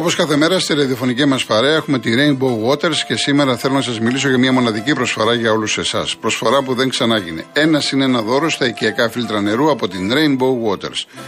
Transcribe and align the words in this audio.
Όπως 0.00 0.14
κάθε 0.14 0.36
μέρα 0.36 0.58
στη 0.58 0.74
ραδιοφωνική 0.74 1.24
μας 1.24 1.44
παρέα 1.44 1.74
έχουμε 1.74 1.98
τη 1.98 2.12
Rainbow 2.16 2.68
Waters 2.68 2.96
και 3.06 3.16
σήμερα 3.16 3.56
θέλω 3.56 3.74
να 3.74 3.80
σας 3.80 4.00
μιλήσω 4.00 4.28
για 4.28 4.38
μια 4.38 4.52
μοναδική 4.52 4.92
προσφορά 4.92 5.34
για 5.34 5.52
όλους 5.52 5.78
εσάς. 5.78 6.16
Προσφορά 6.16 6.62
που 6.62 6.74
δεν 6.74 6.88
ξανάγινε. 6.88 7.44
Ένα 7.52 7.82
είναι 7.92 8.04
ένα 8.04 8.22
δώρο 8.22 8.50
στα 8.50 8.66
οικιακά 8.66 9.08
φίλτρα 9.08 9.40
νερού 9.40 9.70
από 9.70 9.88
την 9.88 10.12
Rainbow 10.12 10.68
Waters. 10.68 11.20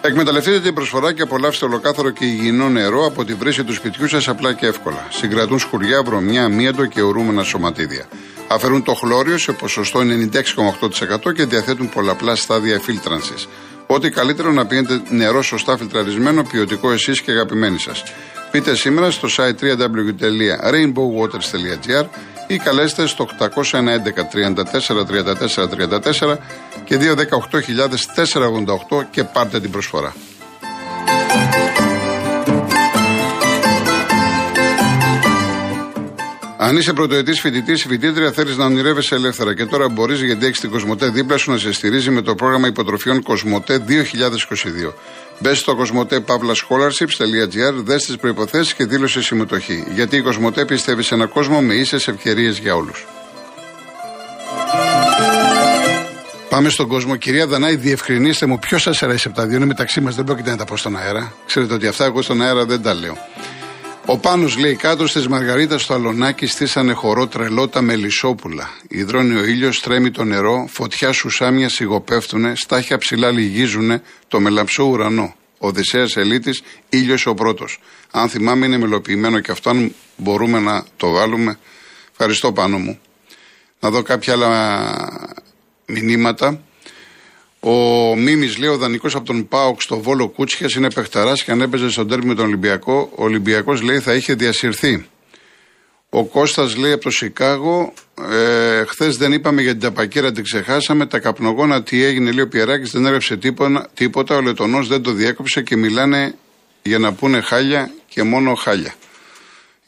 Εκμεταλλευτείτε 0.00 0.60
την 0.60 0.74
προσφορά 0.74 1.12
και 1.12 1.22
απολαύστε 1.22 1.64
ολοκάθαρο 1.64 2.10
και 2.10 2.24
υγιεινό 2.24 2.68
νερό 2.68 3.06
από 3.06 3.24
τη 3.24 3.34
βρύση 3.34 3.64
του 3.64 3.72
σπιτιού 3.72 4.08
σας 4.08 4.28
απλά 4.28 4.52
και 4.52 4.66
εύκολα. 4.66 5.06
Συγκρατούν 5.10 5.58
σκουριά, 5.58 6.02
βρωμιά, 6.02 6.44
αμύαντο 6.44 6.86
και 6.86 7.02
ορούμενα 7.02 7.42
σωματίδια. 7.42 8.08
Αφαιρούν 8.48 8.82
το 8.82 8.94
χλώριο 8.94 9.38
σε 9.38 9.52
ποσοστό 9.52 10.00
96,8% 10.00 11.32
και 11.34 11.44
διαθέτουν 11.44 11.88
πολλαπλά 11.88 12.36
στάδια 12.36 12.80
φίλτρανσης. 12.80 13.48
Ό,τι 13.86 14.10
καλύτερο 14.10 14.52
να 14.52 14.66
πίνετε 14.66 15.02
νερό 15.08 15.42
σωστά 15.42 15.76
φιλτραρισμένο, 15.76 16.42
ποιοτικό 16.42 16.92
εσείς 16.92 17.20
και 17.20 17.30
αγαπημένοι 17.30 17.78
σας. 17.78 18.02
Πείτε 18.50 18.74
σήμερα 18.74 19.10
στο 19.10 19.28
site 19.36 19.64
www.rainbowwaters.gr 19.64 22.04
ή 22.46 22.56
καλέστε 22.56 23.06
στο 23.06 23.28
811 23.38 23.42
34 23.42 23.46
34 25.06 25.14
34 26.24 26.36
και 26.84 26.98
218 27.50 27.60
488 28.16 29.04
και 29.10 29.24
πάρτε 29.24 29.60
την 29.60 29.70
προσφορά. 29.70 30.14
Αν 36.66 36.76
είσαι 36.76 36.92
πρωτοετής 36.92 37.40
φοιτητής 37.40 37.84
ή 37.84 37.88
φοιτήτρια, 37.88 38.32
θέλεις 38.32 38.56
να 38.56 38.64
ονειρεύεσαι 38.64 39.14
ελεύθερα 39.14 39.54
και 39.54 39.64
τώρα 39.64 39.88
μπορείς 39.88 40.22
γιατί 40.22 40.46
έχεις 40.46 40.60
την 40.60 40.70
Κοσμοτέ 40.70 41.08
δίπλα 41.08 41.36
σου 41.36 41.50
να 41.50 41.58
σε 41.58 41.72
στηρίζει 41.72 42.10
με 42.10 42.22
το 42.22 42.34
πρόγραμμα 42.34 42.66
υποτροφιών 42.66 43.22
Κοσμοτέ 43.22 43.84
2022. 43.88 44.92
Μπες 45.38 45.58
στο 45.58 45.76
κοσμοτέ.scholarships.gr, 45.76 47.74
δες 47.74 48.04
τις 48.04 48.16
προποθέσει 48.16 48.74
και 48.74 48.84
δήλωσε 48.84 49.22
συμμετοχή. 49.22 49.84
Γιατί 49.94 50.16
η 50.16 50.22
Κοσμοτέ 50.22 50.64
πιστεύει 50.64 51.02
σε 51.02 51.14
έναν 51.14 51.28
κόσμο 51.28 51.60
με 51.60 51.74
ίσες 51.74 52.08
ευκαιρίες 52.08 52.58
για 52.58 52.74
όλους. 52.74 53.06
Πάμε 56.48 56.68
στον 56.68 56.88
κόσμο. 56.88 57.16
Κυρία 57.16 57.46
Δανάη, 57.46 57.76
διευκρινίστε 57.76 58.46
μου 58.46 58.58
ποιος 58.58 58.82
σας 58.82 59.02
αρέσει 59.02 59.28
από 59.28 59.36
τα 59.36 59.46
δύο. 59.46 59.56
Είναι 59.56 59.66
μεταξύ 59.66 60.00
μας, 60.00 60.14
δεν 60.14 60.24
πρόκειται 60.24 60.50
να 60.50 60.56
τα 60.56 60.64
πω 60.64 60.76
στον 60.76 60.96
αέρα. 60.96 61.32
Ξέρετε 61.46 61.74
ότι 61.74 61.86
αυτά 61.86 62.04
εγώ 62.04 62.22
στον 62.22 62.42
αέρα 62.42 62.64
δεν 62.64 62.82
τα 62.82 62.94
λέω. 62.94 63.16
Ο 64.06 64.18
Πάνος 64.18 64.56
λέει 64.56 64.74
κάτω 64.74 65.06
στις 65.06 65.28
Μαργαρίτας 65.28 65.82
στο 65.82 65.94
Αλονάκι 65.94 66.46
στήσανε 66.46 66.92
χορό 66.92 67.26
τρελό 67.26 67.68
τα 67.68 67.80
μελισσόπουλα. 67.80 68.70
Υδρώνει 68.88 69.34
ο 69.34 69.44
ήλιος, 69.44 69.80
τρέμει 69.80 70.10
το 70.10 70.24
νερό, 70.24 70.68
φωτιά 70.70 71.12
σουσάμια 71.12 71.68
σιγοπέφτουνε, 71.68 72.52
στάχια 72.56 72.98
ψηλά 72.98 73.30
λυγίζουνε, 73.30 74.02
το 74.28 74.40
μελαψό 74.40 74.84
ουρανό. 74.84 75.34
Οδυσσέα 75.58 76.06
Ελίτης, 76.14 76.62
ήλιος 76.88 77.26
ο 77.26 77.34
πρώτος. 77.34 77.80
Αν 78.10 78.28
θυμάμαι 78.28 78.66
είναι 78.66 78.78
μελοποιημένο 78.78 79.40
και 79.40 79.50
αυτό, 79.50 79.70
αν 79.70 79.94
μπορούμε 80.16 80.60
να 80.60 80.84
το 80.96 81.10
βάλουμε. 81.10 81.58
Ευχαριστώ 82.10 82.52
πάνω 82.52 82.78
μου. 82.78 82.98
Να 83.80 83.90
δω 83.90 84.02
κάποια 84.02 84.32
άλλα 84.32 84.82
μηνύματα. 85.86 86.60
Ο 87.66 88.16
Μίμης 88.16 88.58
λέει: 88.58 88.68
Ο 88.68 88.76
δανεικός 88.76 89.14
από 89.14 89.24
τον 89.24 89.48
Πάοξ 89.48 89.84
στο 89.84 90.00
Βόλο 90.00 90.28
Κούτσιας 90.28 90.74
είναι 90.74 90.90
παιχταράς 90.90 91.42
και 91.42 91.50
αν 91.50 91.60
έπαιζε 91.60 91.90
στον 91.90 92.08
τέρμι 92.08 92.24
με 92.26 92.34
τον 92.34 92.44
Ολυμπιακό, 92.44 93.10
ο 93.14 93.24
Ολυμπιακός 93.24 93.82
λέει 93.82 93.98
θα 93.98 94.14
είχε 94.14 94.34
διασυρθεί. 94.34 95.06
Ο 96.08 96.24
Κώστας 96.24 96.76
λέει 96.76 96.92
από 96.92 97.02
το 97.02 97.10
Σικάγο, 97.10 97.92
ε, 98.30 98.84
χθες 98.84 99.16
δεν 99.16 99.32
είπαμε 99.32 99.62
για 99.62 99.70
την 99.70 99.80
ταπακέρα, 99.80 100.32
την 100.32 100.44
ξεχάσαμε. 100.44 101.06
Τα 101.06 101.18
καπνογόνα 101.18 101.82
τι 101.82 102.02
έγινε, 102.04 102.32
λέει 102.32 102.44
ο 102.44 102.48
Πιεράκης, 102.48 102.90
δεν 102.90 103.06
έγραψε 103.06 103.36
τίποτα, 103.36 103.88
τίποτα. 103.94 104.36
Ο 104.36 104.40
Λετωνός 104.40 104.88
δεν 104.88 105.02
το 105.02 105.12
διέκοψε 105.12 105.62
και 105.62 105.76
μιλάνε 105.76 106.34
για 106.82 106.98
να 106.98 107.12
πούνε 107.12 107.40
χάλια 107.40 107.90
και 108.08 108.22
μόνο 108.22 108.54
χάλια. 108.54 108.94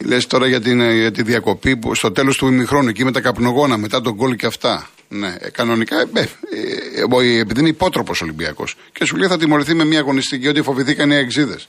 Λες 0.05 0.27
τώρα 0.27 0.47
για, 0.47 0.61
την, 0.61 0.91
για 0.91 1.13
τη 1.13 1.23
διακοπή 1.23 1.77
που 1.77 1.95
στο 1.95 2.13
τέλος 2.13 2.37
του 2.37 2.47
ημιχρόνου 2.47 2.89
εκεί 2.89 3.05
με 3.05 3.13
τα 3.13 3.21
καπνογόνα, 3.21 3.77
μετά 3.77 4.01
τον 4.01 4.15
γκολ 4.15 4.37
και 4.37 4.47
αυτά. 4.47 4.89
Ναι, 5.09 5.37
ε, 5.39 5.51
κανονικά, 5.51 6.01
ε, 6.01 6.21
ε, 6.21 7.41
επειδή 7.41 7.61
είναι 7.61 7.69
υπότροπος 7.69 8.23
Ολυμπιακός. 8.23 8.77
Και 8.93 9.05
σου 9.05 9.17
λέει 9.17 9.29
θα 9.29 9.39
τιμωρηθεί 9.39 9.75
με 9.75 9.85
μια 9.85 9.99
αγωνιστική 9.99 10.49
ότι 10.49 10.63
φοβηθήκαν 10.63 11.11
οι 11.11 11.17
εξίδες. 11.17 11.69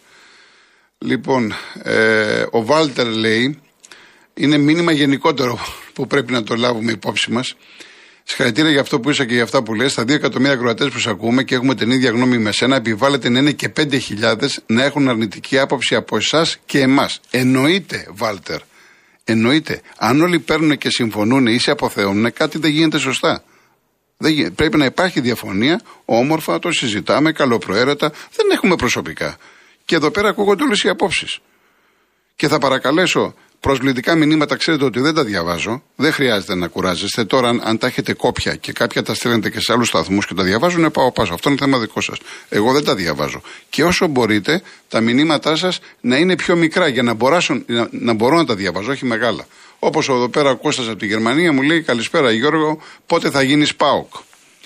Λοιπόν, 0.97 1.53
ε, 1.83 2.45
ο 2.51 2.65
Βάλτερ 2.65 3.07
λέει, 3.07 3.59
είναι 4.33 4.57
μήνυμα 4.57 4.91
γενικότερο 4.91 5.59
που 5.93 6.07
πρέπει 6.07 6.31
να 6.31 6.43
το 6.43 6.55
λάβουμε 6.55 6.91
υπόψη 6.91 7.31
μας. 7.31 7.55
Συγχαρητήρια 8.23 8.71
για 8.71 8.81
αυτό 8.81 8.99
που 8.99 9.09
είσαι 9.09 9.25
και 9.25 9.33
για 9.33 9.43
αυτά 9.43 9.63
που 9.63 9.73
λες. 9.73 9.91
Στα 9.91 10.03
δύο 10.03 10.15
εκατομμύρια 10.15 10.53
ακροατές 10.53 10.89
που 10.89 10.99
σε 10.99 11.09
ακούμε 11.09 11.43
και 11.43 11.55
έχουμε 11.55 11.75
την 11.75 11.91
ίδια 11.91 12.09
γνώμη 12.09 12.37
με 12.37 12.51
σένα, 12.51 12.75
επιβάλλεται 12.75 13.29
να 13.29 13.39
είναι 13.39 13.51
και 13.51 13.69
5.000 13.77 14.61
να 14.65 14.83
έχουν 14.83 15.09
αρνητική 15.09 15.59
άποψη 15.59 15.95
από 15.95 16.17
εσάς 16.17 16.57
και 16.65 16.79
εμάς. 16.79 17.19
Εννοείται, 17.31 18.07
Βάλτερ. 18.11 18.59
Εννοείται. 19.29 19.81
Αν 19.97 20.21
όλοι 20.21 20.39
παίρνουν 20.39 20.77
και 20.77 20.89
συμφωνούν 20.89 21.47
ή 21.47 21.59
σε 21.59 21.71
αποθεώνουν, 21.71 22.33
κάτι 22.33 22.57
δεν 22.57 22.71
γίνεται 22.71 22.97
σωστά. 22.97 23.43
Δεν 24.17 24.53
Πρέπει 24.55 24.77
να 24.77 24.85
υπάρχει 24.85 25.19
διαφωνία, 25.19 25.81
όμορφα, 26.05 26.59
το 26.59 26.71
συζητάμε, 26.71 27.31
καλοπροαίρετα. 27.31 28.09
Δεν 28.09 28.51
έχουμε 28.51 28.75
προσωπικά. 28.75 29.37
Και 29.85 29.95
εδώ 29.95 30.11
πέρα 30.11 30.29
ακούγονται 30.29 30.63
όλες 30.63 30.83
οι 30.83 30.89
απόψεις. 30.89 31.39
Και 32.35 32.47
θα 32.47 32.57
παρακαλέσω 32.59 33.35
Προσβλητικά 33.59 34.15
μηνύματα 34.15 34.55
ξέρετε 34.55 34.85
ότι 34.85 34.99
δεν 34.99 35.13
τα 35.13 35.23
διαβάζω. 35.23 35.83
Δεν 35.95 36.11
χρειάζεται 36.11 36.55
να 36.55 36.67
κουράζεστε. 36.67 37.25
Τώρα, 37.25 37.49
αν, 37.49 37.61
αν 37.63 37.77
τα 37.77 37.87
έχετε 37.87 38.13
κόπια 38.13 38.55
και 38.55 38.71
κάποια 38.71 39.03
τα 39.03 39.13
στέλνετε 39.13 39.49
και 39.49 39.59
σε 39.59 39.73
άλλους 39.73 39.87
σταθμούς 39.87 40.25
και 40.25 40.33
τα 40.33 40.43
διαβάζουν, 40.43 40.91
πάω 40.91 41.11
πάσο. 41.11 41.33
Αυτό 41.33 41.49
είναι 41.49 41.57
θέμα 41.57 41.77
δικό 41.77 42.01
σας. 42.01 42.17
Εγώ 42.49 42.73
δεν 42.73 42.83
τα 42.83 42.95
διαβάζω. 42.95 43.41
Και 43.69 43.83
όσο 43.83 44.07
μπορείτε, 44.07 44.61
τα 44.87 45.01
μηνύματά 45.01 45.55
σας 45.55 45.79
να 46.01 46.17
είναι 46.17 46.35
πιο 46.35 46.55
μικρά 46.55 46.87
για 46.87 47.03
να, 47.03 47.13
μποράσουν, 47.13 47.63
να, 47.67 47.87
να 47.91 48.13
μπορώ 48.13 48.37
να 48.37 48.45
τα 48.45 48.55
διαβάζω, 48.55 48.91
όχι 48.91 49.05
μεγάλα. 49.05 49.47
Όπως 49.79 50.09
εδώ 50.09 50.29
πέρα 50.29 50.49
ο 50.49 50.55
Κώστας 50.55 50.87
από 50.87 50.97
τη 50.97 51.05
Γερμανία 51.05 51.53
μου 51.53 51.61
λέει: 51.61 51.81
Καλησπέρα 51.81 52.31
Γιώργο, 52.31 52.81
πότε 53.05 53.29
θα 53.29 53.41
γίνεις 53.41 53.75
ΠΑΟΚ; 53.75 54.13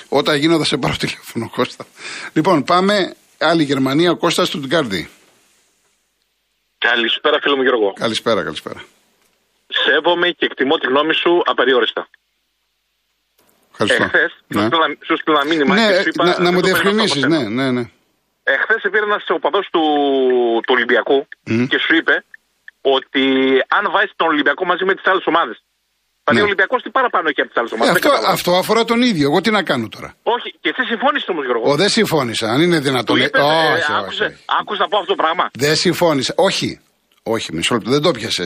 Όταν 0.10 0.38
γίνω 0.38 0.58
θα 0.58 0.66
σε 0.66 0.78
πάρω 0.78 0.96
τηλέφωνο, 1.00 1.50
Κώστα. 1.56 1.86
Λοιπόν, 2.34 2.64
πάμε. 2.64 3.16
Άλλη 3.38 3.64
Γερμανία, 3.64 4.12
ο 4.12 4.16
Κώστας 4.16 4.50
του 4.50 4.60
Τγκάρδη. 4.60 5.10
Καλησπέρα, 6.88 7.40
φίλο 7.42 7.56
μου 7.56 7.62
Γιώργο. 7.62 7.94
Καλησπέρα, 7.94 8.44
καλησπέρα. 8.44 8.84
Σέβομαι 9.68 10.30
και 10.30 10.46
εκτιμώ 10.46 10.78
τη 10.78 10.88
γνώμη 10.88 11.14
σου 11.14 11.42
απεριόριστα. 11.46 12.08
Ευχαριστώ. 13.72 14.04
Εχθές 14.04 14.32
ναι. 14.48 14.68
σου 15.06 15.18
στείλα 15.18 15.46
μήνυμα 15.46 15.76
ναι, 15.76 15.88
και 15.88 16.02
σου 16.02 16.10
είπα. 16.10 16.26
Να, 16.26 16.40
να 16.40 16.52
μου 16.52 16.62
διευκρινίσεις, 16.62 17.24
ναι, 17.24 17.44
ναι, 17.44 17.72
ναι. 17.72 17.90
Εχθές 18.44 18.82
πήρε 18.92 19.04
ένας 19.04 19.24
οπαδός 19.28 19.68
του, 19.72 19.82
του 20.64 20.74
Ολυμπιακού 20.76 21.28
mm. 21.48 21.66
και 21.70 21.78
σου 21.78 21.96
είπε 21.96 22.26
ότι 22.82 23.24
αν 23.68 23.92
βάζεις 23.92 24.14
τον 24.16 24.28
Ολυμπιακό 24.28 24.66
μαζί 24.66 24.86
με 24.86 24.94
τις 24.96 25.06
άλλες 25.06 25.26
ομάδες. 25.26 25.64
Δηλαδή 26.24 26.40
ναι. 26.40 26.42
ο 26.42 26.46
Ολυμπιακό 26.46 26.76
τι 26.78 26.90
παραπάνω 26.90 27.28
έχει 27.30 27.42
από 27.42 27.50
τις 27.50 27.58
άλλες 27.60 27.72
ομάδες. 27.72 27.94
Ε, 27.96 27.98
αυτό, 27.98 28.12
αυτό 28.28 28.52
αφορά 28.56 28.84
τον 28.84 29.02
ίδιο. 29.02 29.26
Εγώ 29.30 29.42
τι 29.42 29.52
να 29.52 29.64
κάνω 29.64 29.88
τώρα; 29.88 30.14
Όχι, 30.24 30.50
και 30.62 30.70
εσύ 30.74 30.88
συμφώνησες 30.88 31.30
όμως, 31.30 31.46
Γιώργο. 31.46 31.72
Ο, 31.72 31.76
δεν 31.76 31.90
συμφώνησα. 31.90 32.48
Αν 32.54 32.62
είναι 32.62 32.80
δυνατόν. 32.80 33.18
Είπες, 33.18 33.42
ε, 33.42 33.44
όχι, 33.44 33.92
άκουσε, 34.00 34.40
άκουσε 34.60 34.82
να 34.82 34.88
πω 34.88 34.98
αυτό 34.98 35.10
το 35.16 35.16
πράγμα. 35.24 35.50
Δεν 35.54 35.76
συμφώνησα. 35.76 36.34
Όχι. 36.38 36.80
Όχι, 37.24 37.54
μισό 37.54 37.74
λεπτό. 37.74 37.90
Δεν 37.90 38.02
το 38.02 38.12
πιασε. 38.12 38.46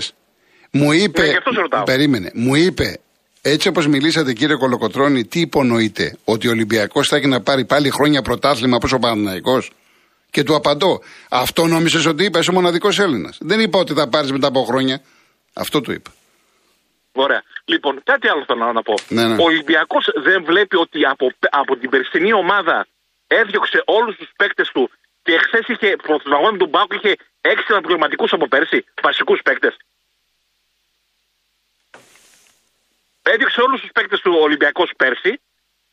Μου 0.72 0.92
είπε. 0.92 1.22
Ναι, 1.22 1.84
περίμενε. 1.84 2.32
Μου 2.34 2.56
είπε 2.56 3.00
έτσι 3.42 3.68
όπως 3.68 3.88
μιλήσατε 3.88 4.34
κύριε 4.34 4.56
Κολοκοτρόνη, 4.56 5.26
τι 5.26 5.40
υπονοείτε, 5.40 6.18
ότι 6.24 6.48
ο 6.48 6.52
Ολυμπιακός 6.52 7.08
θα 7.08 7.16
έχει 7.16 7.28
να 7.28 7.42
πάρει 7.42 7.66
πάλι 7.66 7.90
χρόνια 7.90 8.22
πρωτάθλημα 8.22 8.76
όπως 8.76 8.92
ο 8.92 9.00
Παναναϊκό. 9.00 9.64
Και 10.30 10.44
του 10.44 10.56
απαντώ, 10.56 11.02
αυτό 11.30 11.68
νόμισε 11.68 12.10
ότι 12.10 12.24
είπα, 12.24 12.40
είσαι 12.40 12.50
ο 12.52 12.54
μοναδικός 12.54 13.00
Έλληνας. 13.00 13.38
Δεν 13.42 13.60
είπα 13.60 13.80
ότι 13.80 13.94
θα 13.94 14.08
πάρεις 14.08 14.32
μετά 14.32 14.48
από 14.48 14.64
χρόνια. 14.64 15.02
Αυτό 15.54 15.82
του 15.82 15.92
είπα. 15.92 16.12
Ωραία. 17.18 17.44
Λοιπόν, 17.66 18.04
κάτι 18.04 18.28
άλλο 18.28 18.44
θέλω 18.46 18.72
να 18.72 18.82
πω. 18.82 18.94
Ναι, 19.10 19.28
ναι. 19.28 19.42
Ο 19.42 19.44
Ολυμπιακός 19.44 20.12
δεν 20.16 20.44
βλέπει 20.44 20.76
ότι 20.76 21.06
από, 21.06 21.32
από 21.50 21.78
την 21.78 21.90
περσινή 21.90 22.34
ομάδα 22.34 22.88
έδιωξε 23.28 23.84
όλους 23.86 24.16
τους 24.16 24.32
παίκτες 24.36 24.70
του 24.70 24.92
και 25.24 25.34
εχθέ 25.34 25.64
είχε 25.68 25.96
στον 26.20 26.34
αγώνα 26.34 26.58
του 26.58 26.66
Μπάουκ 26.66 26.94
είχε 26.94 27.16
έξι 27.42 27.66
αναπληρωματικούς 27.70 28.34
από 28.34 28.48
πέρσι, 28.48 28.86
βασικούς 29.02 29.42
παίκτες. 29.42 29.78
Έδιωξε 33.22 33.62
όλους 33.62 33.82
τους 33.82 33.90
παίκτες 33.94 34.20
του 34.20 34.38
Ολυμπιακός 34.42 34.92
πέρσι 34.98 35.42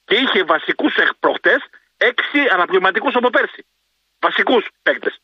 και 0.05 0.14
είχε 0.14 0.44
βασικούς 0.44 0.94
προχτές 1.20 1.61
έξι 1.97 2.38
αναπληρωματικούς 2.52 3.14
από 3.14 3.31
πέρσι. 3.31 3.67
Βασικούς 4.19 4.69
παίκτες. 4.82 5.20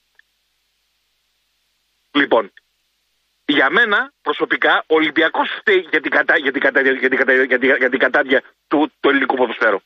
Λοιπόν, 2.13 2.53
για 3.57 3.71
μένα 3.71 4.13
προσωπικά 4.23 4.85
ο 4.87 4.95
Ολυμπιακός 5.01 5.49
φταίει 5.59 5.87
για 5.91 6.01
την, 6.01 6.11
κατα... 6.11 6.35
για 6.45 6.53
την, 6.53 6.61
κατα... 6.61 6.81
για 6.81 7.09
την, 7.09 7.19
κατα... 7.19 7.33
για 7.33 7.59
την... 7.59 7.69
για 7.83 7.91
την 7.91 7.99
κατάδια 7.99 8.43
του... 8.69 8.93
του 9.01 9.09
ελληνικού 9.09 9.37
ποδοσφαίρου. 9.37 9.81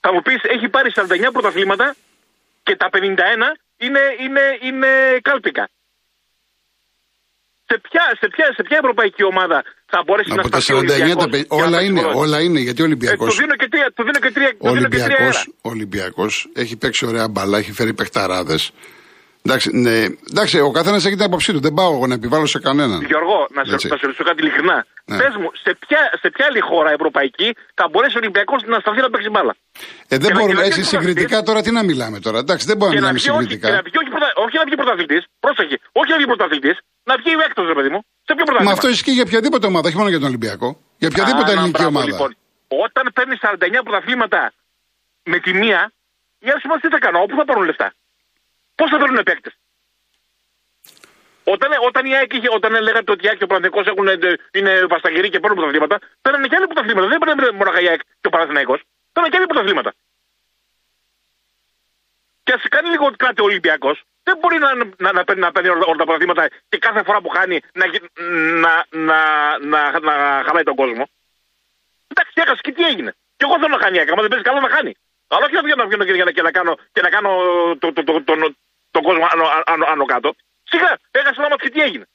Θα 0.00 0.12
μου 0.12 0.22
πεις, 0.22 0.40
έχει 0.42 0.68
πάρει 0.68 0.90
49 0.94 1.32
πρωταθλήματα 1.32 1.94
και 2.62 2.76
τα 2.76 2.88
51 2.92 2.98
είναι, 3.76 4.00
είναι, 4.24 4.58
είναι 4.60 4.88
κάλπικα. 5.22 5.68
Σε 7.66 7.78
ποια, 7.78 8.02
σε, 8.20 8.28
ποια, 8.28 8.46
σε 8.56 8.62
ποια 8.62 8.76
ευρωπαϊκή 8.82 9.24
ομάδα 9.24 9.62
θα 9.86 10.02
μπορέσει 10.06 10.30
Από 10.32 10.40
να 10.40 10.46
σταθεί 10.46 10.72
ο 10.72 10.76
Ολυμπιακός. 10.76 11.44
Όλα 11.48 11.82
είναι, 11.82 12.02
όλα 12.14 12.40
είναι, 12.40 12.60
γιατί 12.60 12.82
ο 12.82 12.84
Ολυμπιακός... 12.84 13.26
Ε, 13.26 13.30
το 13.30 13.42
δίνω 13.42 13.56
και 13.56 13.68
τρία, 13.68 13.92
το 13.94 14.02
δίνω 14.02 14.18
και 14.18 14.30
τρία, 14.30 14.52
ο 14.58 14.68
Ολυμπιακός, 14.68 15.48
ο 15.62 15.68
Ολυμπιακός 15.68 16.48
έχει 16.54 16.76
παίξει 16.76 17.06
ωραία 17.06 17.28
μπαλά, 17.28 17.58
έχει 17.58 17.72
φέρει 17.72 17.94
παιχταράδες. 17.94 18.72
Εντάξει, 19.46 19.68
ναι, 19.84 19.96
εντάξει, 20.30 20.56
ο 20.60 20.70
καθένας 20.78 21.04
έχει 21.06 21.16
την 21.20 21.24
άποψή 21.24 21.52
του. 21.52 21.60
Δεν 21.60 21.72
πάω 21.78 21.92
εγώ 21.96 22.06
να 22.06 22.14
επιβάλλω 22.20 22.46
σε 22.46 22.58
κανέναν. 22.66 22.98
Γιώργο, 23.12 23.36
να 23.56 23.62
σε, 23.64 23.70
να 23.92 23.96
σε 24.00 24.06
ρωτήσω 24.08 24.24
κάτι 24.30 24.40
ειλικρινά. 24.42 24.76
Ναι. 25.10 25.16
Πες 25.20 25.34
μου, 25.40 25.48
σε 25.64 25.70
ποια, 25.82 26.00
σε 26.22 26.28
ποια 26.34 26.44
άλλη 26.50 26.60
χώρα 26.70 26.90
ευρωπαϊκή 26.98 27.48
θα 27.78 27.84
μπορέσει 27.90 28.14
ο 28.16 28.20
Ολυμπιακός 28.22 28.60
να 28.72 28.78
σταθεί 28.84 29.00
να 29.06 29.10
παίξει 29.12 29.30
μπάλα; 29.34 29.52
Ε, 29.54 29.56
δεν 30.08 30.20
Και 30.20 30.26
να- 30.28 30.34
μπορούμε, 30.34 30.52
και 30.54 30.60
να 30.60 30.66
έτσι 30.70 30.80
βγει 30.80 30.88
συγκριτικά 30.94 31.36
τώρα 31.48 31.60
τι 31.64 31.70
να 31.78 31.82
μιλάμε 31.90 32.18
τώρα. 32.26 32.38
Εντάξει, 32.44 32.64
δεν 32.70 32.76
μπορούμε 32.78 32.96
Και 32.96 33.04
να 33.04 33.10
να 33.10 33.12
μιλάμε 33.16 33.30
βγει, 33.30 33.30
όχι, 33.38 33.42
συγκριτικά. 33.42 33.66
και 33.68 33.76
να 33.78 33.82
βγει 33.86 33.96
όχι, 34.02 34.10
πρωτα- 34.14 34.34
όχι 34.44 34.56
να 34.60 34.64
βγει 34.68 34.76
πρωταθλητής, 34.80 35.22
πρόσεχε, 35.44 35.76
όχι 36.00 36.10
να 36.14 36.16
βγει 36.20 36.28
πρωταθλητής, 36.32 36.76
να 37.08 37.14
βγει 37.20 37.30
έκτος, 37.46 37.64
ρε 37.72 37.76
παιδί 37.78 37.90
μου. 37.94 38.00
Σε 38.26 38.32
ποιο 38.36 38.44
Μα 38.44 38.48
πρωτάθλημα; 38.48 38.72
αυτό 38.76 38.88
ισχύει 38.96 39.14
για 39.18 39.24
οποιαδήποτε 39.28 39.64
ομάδα, 39.72 39.86
όχι 39.90 39.98
μόνο 40.00 40.08
για 40.14 40.20
τον 40.22 40.28
Ολυμπιακό. 40.32 40.68
Για 41.00 41.08
οποιαδήποτε 41.12 41.50
Α, 41.50 41.54
ελληνική 41.56 41.78
μπράβο, 41.82 41.92
ομάδα. 41.94 42.08
Λοιπόν, 42.10 42.30
όταν 42.86 43.04
παίρνεις 43.16 43.38
49 43.44 43.80
πρωταθλήματα 43.86 44.40
με 45.32 45.38
τη 45.44 45.50
μία, 45.62 45.80
οι 46.44 46.46
άλλε 46.50 46.60
ομάδε 46.66 46.80
τι 46.84 46.90
θα 46.94 47.00
κάνουν, 47.04 47.20
όπου 47.26 47.34
θα 47.40 47.44
πάρουν 47.48 47.64
λεφτά. 47.70 47.88
Πώς 48.74 48.90
θα 48.90 48.98
φέρουν 48.98 49.22
παίκτες; 49.22 49.54
Όταν, 51.44 51.70
όταν, 51.86 52.06
η 52.06 52.16
ΑΕΚ 52.16 52.32
είχε, 52.32 52.48
όταν 52.50 52.82
λέγατε 52.82 53.12
ότι 53.12 53.24
η 53.24 53.28
ΑΕΚ 53.28 53.38
και 53.38 53.44
ο 53.44 53.46
Παναθηναϊκός 53.46 53.86
έχουν, 53.86 54.08
ε, 54.08 54.36
είναι 54.52 54.86
βασταγεροί 54.86 55.28
και 55.28 55.40
παίρνουν 55.40 55.58
πρωταθλήματα, 55.58 55.98
παίρνουν 56.22 56.48
και 56.48 56.56
άλλοι 56.56 56.66
πρωταθλήματα. 56.66 57.06
Δεν 57.08 57.18
παίρνουν 57.18 57.54
μόνο 57.54 57.78
η 57.78 57.88
ΑΕΚ 57.88 58.00
και 58.20 58.26
ο 58.26 58.30
Παναθηναϊκός. 58.30 58.80
Παίρνουν 59.12 59.30
και 59.30 59.36
άλλοι 59.36 59.46
πρωταθλήματα. 59.46 59.92
Και 62.42 62.52
ας 62.52 62.62
κάνει 62.68 62.88
λίγο 62.88 63.10
κάτι 63.16 63.40
ο 63.40 63.44
Ολυμπιακός, 63.44 64.04
δεν 64.22 64.38
μπορεί 64.40 64.58
να, 64.58 64.74
να, 64.96 65.12
να, 65.12 65.24
παίρνει, 65.24 65.40
να 65.40 65.52
παίρνει 65.52 65.68
όλα, 65.68 65.84
όλα 65.86 65.96
τα 65.96 66.04
πρωταθλήματα 66.04 66.48
και 66.68 66.78
κάθε 66.78 67.02
φορά 67.02 67.20
που 67.20 67.28
χάνει 67.28 67.60
να, 67.72 67.86
γι- 67.86 68.10
να, 68.62 68.86
να, 68.90 69.18
να, 69.58 70.00
να, 70.00 70.42
χαλάει 70.46 70.62
τον 70.62 70.74
κόσμο. 70.74 71.08
Εντάξει, 72.08 72.32
έχασε 72.34 72.60
και 72.62 72.72
τι 72.72 72.84
έγινε. 72.84 73.14
Και 73.36 73.44
εγώ 73.44 73.54
θέλω 73.60 73.76
να 73.76 73.82
χάνει 73.82 73.96
η 73.96 73.98
ΑΕΚ. 73.98 74.10
Αν 74.10 74.16
δεν 74.16 74.28
παίζει 74.28 74.44
καλά, 74.44 74.60
να 74.60 74.68
χάνει. 74.68 74.94
Αλλά 75.34 75.44
όχι 75.46 75.54
να 75.54 75.62
βγαίνω, 75.62 75.82
να 75.82 75.86
βγαίνω 75.88 76.04
και, 76.04 76.24
να, 76.24 76.30
και 76.36 76.42
να 76.42 76.50
κάνω, 76.50 76.72
και 76.92 77.00
να 77.06 77.10
κάνω 77.14 77.30
το, 77.82 77.92
το, 77.92 78.02
το, 78.04 78.12
το, 78.28 78.36
το- 78.40 78.56
τον 78.90 79.02
κόσμο 79.02 79.26
άνω, 79.32 79.44
άνω, 79.72 79.84
άνω 79.92 80.04
κάτω. 80.04 80.34
Σιγά, 80.70 80.98
έχασε 81.10 81.40
να 81.40 81.48
μάθει 81.48 81.62
και 81.62 81.70
τι 81.70 81.80
έγινε. 81.80 82.06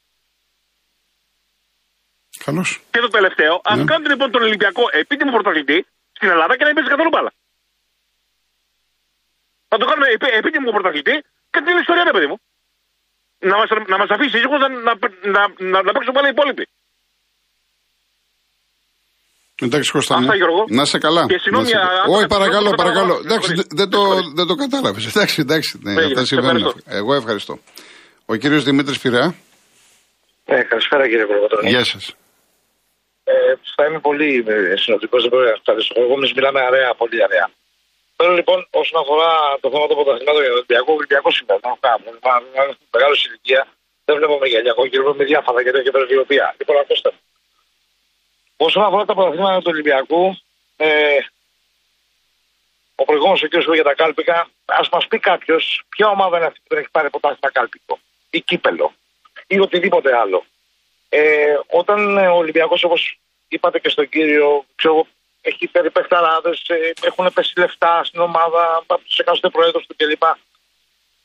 Καλώς. 2.45 2.81
Και 2.91 2.99
το 2.99 3.07
τελευταίο, 3.07 3.61
α 3.63 3.75
Ναι. 3.75 3.83
κάνουν 3.83 4.07
λοιπόν 4.09 4.31
τον 4.31 4.41
Ολυμπιακό 4.41 4.83
επίτιμο 4.91 5.31
πρωταθλητή 5.31 5.85
στην 6.11 6.29
Ελλάδα 6.29 6.53
και 6.55 6.61
να 6.63 6.65
μην 6.65 6.75
παίζει 6.75 6.89
καθόλου 6.89 7.09
μπάλα. 7.09 7.31
Να 9.69 9.77
το 9.77 9.85
κάνουμε 9.85 10.07
επί, 10.07 10.27
επίτιμο 10.27 10.71
πρωταθλητή 10.71 11.23
και 11.51 11.61
την 11.61 11.77
ιστορία, 11.77 12.03
ρε 12.03 12.11
παιδί 12.11 12.27
μου. 12.27 12.37
Να 13.39 13.57
μα 13.57 13.63
να 13.87 13.97
μας 13.97 14.09
αφήσει 14.09 14.37
ήσυχος 14.37 14.59
να, 14.59 14.67
να, 14.69 14.93
να, 15.23 15.41
να, 15.57 15.81
να 15.83 15.91
παίξουν 15.91 16.13
μπάλα 16.13 16.27
οι 16.27 16.31
υπόλοιποι. 16.31 16.67
Εντάξει, 19.61 19.91
Κώστα. 19.91 20.13
μου. 20.15 20.23
Αυτά, 20.25 20.35
Γιώργο. 20.35 20.65
Να 20.69 20.85
σε 20.85 20.97
καλά. 20.97 21.25
Και 21.25 21.39
συγγνώμη, 21.43 21.63
Να 21.63 21.69
σε- 21.69 21.77
α, 21.77 21.89
α, 22.01 22.03
Όχι, 22.15 22.23
α, 22.23 22.27
παρακαλώ, 22.27 22.69
το 22.69 22.75
παρακαλώ. 22.81 23.13
κατάλαβα. 23.15 23.27
Εντάξει, 23.27 23.47
Συγχωρείτε. 23.47 23.75
δεν 23.79 23.89
το, 23.89 23.97
Συγχωρείτε. 23.99 24.31
δεν 24.39 24.45
το 24.51 24.55
κατάλαβες. 24.63 25.03
Εντάξει, 25.11 25.37
εντάξει. 25.45 25.71
Ναι, 25.83 25.91
Έγινε, 25.91 26.05
αυτά 26.05 26.19
σε 26.19 26.25
συμβαίνουν. 26.25 26.57
ευχαριστώ. 26.65 26.91
Εγώ 26.99 27.11
ευχαριστώ. 27.21 27.53
Ο 28.31 28.33
κύριος 28.41 28.63
Δημήτρης 28.63 28.99
Πειραιά. 29.03 29.27
Ε, 30.45 30.61
καλησπέρα 30.71 31.03
κύριε 31.09 31.25
Προβατώνη. 31.31 31.69
Γεια 31.73 31.83
σας. 31.91 32.03
Ε, 33.23 33.33
θα 33.75 33.83
είμαι 33.85 33.99
πολύ 34.09 34.29
ε, 34.47 34.75
συνοπτικός, 34.83 35.19
δεν 35.23 35.29
μπορεί 35.31 35.43
να 35.49 35.53
ευχαριστώ. 35.59 35.93
Εγώ 36.03 36.13
εμείς 36.19 36.31
μιλάμε 36.37 36.59
αρέα, 36.69 36.89
πολύ 37.01 37.17
αρέα. 37.27 37.47
Θέλω 38.17 38.33
λοιπόν 38.39 38.59
όσον 38.81 38.97
αφορά 39.03 39.29
το 39.63 39.67
θέμα 39.73 39.85
των 39.89 39.95
πρωταθλημάτων 39.99 40.41
για 40.43 40.51
τον 40.53 40.57
Ολυμπιακό, 40.61 40.89
ο 40.93 40.97
Ολυμπιακός 41.01 41.33
σήμερα 41.37 41.55
δεν 41.61 41.67
έχω 41.71 41.79
κανένα 41.85 41.99
πρόβλημα. 42.03 42.31
Είμαι 42.45 42.75
μεγάλος 42.95 43.17
ηλικία, 43.27 43.61
δεν 44.07 44.13
βλέπω 44.19 44.33
με 44.41 44.47
γυαλιά, 44.51 44.71
εγώ 44.75 44.83
και 44.91 44.97
με 45.19 45.23
διάφορα 45.31 45.59
και 45.65 45.71
τέτοια 45.75 45.91
περιβιοπία. 45.95 46.45
Λοιπόν, 46.59 46.75
ακούστε. 46.83 47.09
με. 47.13 47.19
Όσον 48.57 48.83
αφορά 48.83 49.05
τα 49.05 49.13
πρωταθλήματα 49.13 49.57
του 49.57 49.71
Ολυμπιακού, 49.73 50.37
ε, 50.75 51.17
ο 52.95 53.03
προηγούμενος 53.05 53.43
ο 53.43 53.47
κ. 53.47 53.63
που 53.63 53.73
για 53.73 53.83
τα 53.83 53.93
κάλπικα, 53.93 54.49
ας 54.65 54.89
μας 54.89 55.07
πει 55.07 55.19
κάποιος 55.19 55.83
ποια 55.89 56.07
ομάδα 56.07 56.37
είναι 56.37 56.45
αυτή 56.45 56.59
που 56.59 56.67
δεν 56.69 56.79
έχει 56.79 56.91
πάρει 56.91 57.09
πρωτάθλημα 57.09 57.51
κάλπικο 57.51 57.99
ή 58.29 58.41
κύπελο 58.41 58.93
ή 59.47 59.59
οτιδήποτε 59.59 60.17
άλλο. 60.17 60.45
Ε, 61.09 61.55
όταν 61.67 62.17
ε, 62.17 62.27
ο 62.27 62.35
Ολυμπιακός, 62.35 62.83
όπως 62.83 63.19
είπατε 63.47 63.79
και 63.79 63.89
στον 63.89 64.09
κύριο, 64.09 64.65
ξέρω, 64.75 64.93
εγώ, 64.93 65.07
έχει 65.41 65.67
φέρει 65.67 65.91
παιχταράδες, 65.91 66.63
ε, 66.67 66.93
έχουν 67.01 67.33
πέσει 67.33 67.59
λεφτά 67.59 68.03
στην 68.03 68.19
ομάδα, 68.19 68.83
από 68.87 68.97
του 68.97 69.15
εκάστοτε 69.17 69.49
προέδρου 69.49 69.81
του 69.87 69.95
κλπ. 69.95 70.23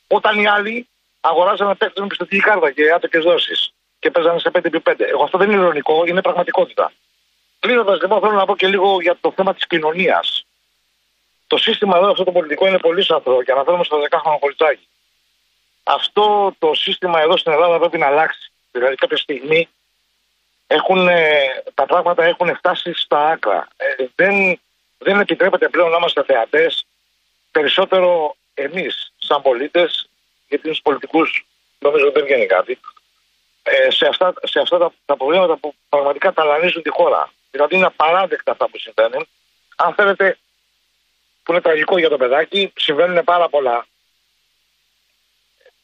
Όταν 0.07 0.39
οι 0.39 0.47
άλλοι 0.47 0.87
αγοράζανε 1.21 1.75
παίχτες 1.75 2.01
με 2.01 2.07
πιστοτική 2.07 2.41
κάρτα 2.41 2.71
και 2.71 2.91
άτοκες 2.91 3.23
δόσεις 3.23 3.73
και 3.99 4.11
παίζανε 4.11 4.39
σε 4.39 4.51
5x5. 4.53 4.93
Εγώ 4.97 5.23
αυτό 5.23 5.37
δεν 5.37 5.51
είναι 5.51 5.61
ειρωνικό, 5.61 6.05
είναι 6.05 6.21
πραγματικότητα. 6.21 6.91
Κλείνοντας 7.63 8.01
λοιπόν, 8.01 8.19
θέλω 8.19 8.33
να 8.33 8.45
πω 8.45 8.55
και 8.55 8.67
λίγο 8.67 9.01
για 9.01 9.17
το 9.21 9.31
θέμα 9.31 9.53
της 9.53 9.67
κοινωνίας. 9.67 10.45
Το 11.47 11.57
σύστημα 11.57 11.97
εδώ, 11.97 12.11
αυτό 12.11 12.23
το 12.23 12.31
πολιτικό, 12.31 12.67
είναι 12.67 12.77
πολύ 12.77 13.03
σαφρό 13.03 13.43
και 13.43 13.51
αναφέρομαι 13.51 13.83
στο 13.83 14.01
10χρονο 14.09 14.37
πολιτάκι. 14.39 14.87
Αυτό 15.83 16.55
το 16.59 16.73
σύστημα 16.73 17.19
εδώ 17.19 17.37
στην 17.37 17.51
Ελλάδα 17.51 17.79
πρέπει 17.79 17.97
να 17.97 18.07
αλλάξει. 18.07 18.51
Δηλαδή, 18.71 18.95
κάποια 18.95 19.17
στιγμή 19.17 19.69
έχουν, 20.67 21.07
ε, 21.07 21.63
τα 21.73 21.85
πράγματα 21.85 22.23
έχουν 22.23 22.55
φτάσει 22.55 22.93
στα 22.93 23.27
άκρα. 23.27 23.67
Ε, 23.77 24.05
δεν, 24.15 24.59
δεν 24.97 25.19
επιτρέπεται 25.19 25.69
πλέον 25.69 25.89
να 25.89 25.97
είμαστε 25.97 26.23
θεατές. 26.23 26.85
Περισσότερο 27.51 28.35
εμείς, 28.53 29.13
σαν 29.17 29.41
πολίτες, 29.41 30.09
γιατί 30.47 30.73
στου 30.73 30.81
πολιτικούς 30.81 31.45
νομίζω 31.79 32.11
δεν 32.11 32.23
βγαίνει 32.23 32.45
κάτι, 32.45 32.79
ε, 33.63 33.91
σε 33.91 34.07
αυτά, 34.07 34.33
σε 34.43 34.59
αυτά 34.59 34.77
τα, 34.77 34.93
τα 35.05 35.17
προβλήματα 35.17 35.55
που 35.57 35.73
πραγματικά 35.89 36.33
ταλανίζουν 36.33 36.81
τη 36.81 36.89
χώρα. 36.89 37.31
Δηλαδή 37.53 37.75
είναι 37.75 37.85
απαράδεκτα 37.85 38.51
αυτά 38.51 38.69
που 38.69 38.77
συμβαίνουν. 38.77 39.27
Αν 39.75 39.93
θέλετε, 39.93 40.37
που 41.43 41.51
είναι 41.51 41.61
τραγικό 41.61 41.97
για 41.97 42.09
το 42.09 42.17
παιδάκι, 42.17 42.73
συμβαίνουν 42.75 43.23
πάρα 43.23 43.49
πολλά 43.49 43.85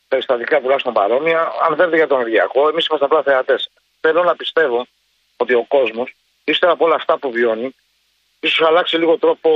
περιστατικά 0.08 0.62
τουλάχιστον 0.62 0.94
παρόμοια. 0.94 1.52
Αν 1.70 1.76
θέλετε 1.76 1.96
για 1.96 2.08
τον 2.08 2.20
Ολυμπιακό, 2.20 2.70
εμείς 2.70 2.86
είμαστε 2.86 3.06
απλά 3.06 3.24
θεατές. 3.24 3.70
Θέλω 4.02 4.24
να 4.24 4.36
πιστεύω 4.36 4.88
ότι 5.38 5.54
ο 5.54 5.66
κόσμος, 5.68 6.16
ύστερα 6.44 6.72
από 6.72 6.86
όλα 6.86 6.96
αυτά 6.96 7.18
που 7.18 7.32
βιώνει, 7.32 7.76
ίσως 8.40 8.68
αλλάξει 8.68 8.98
λίγο 8.98 9.18
τρόπο 9.18 9.50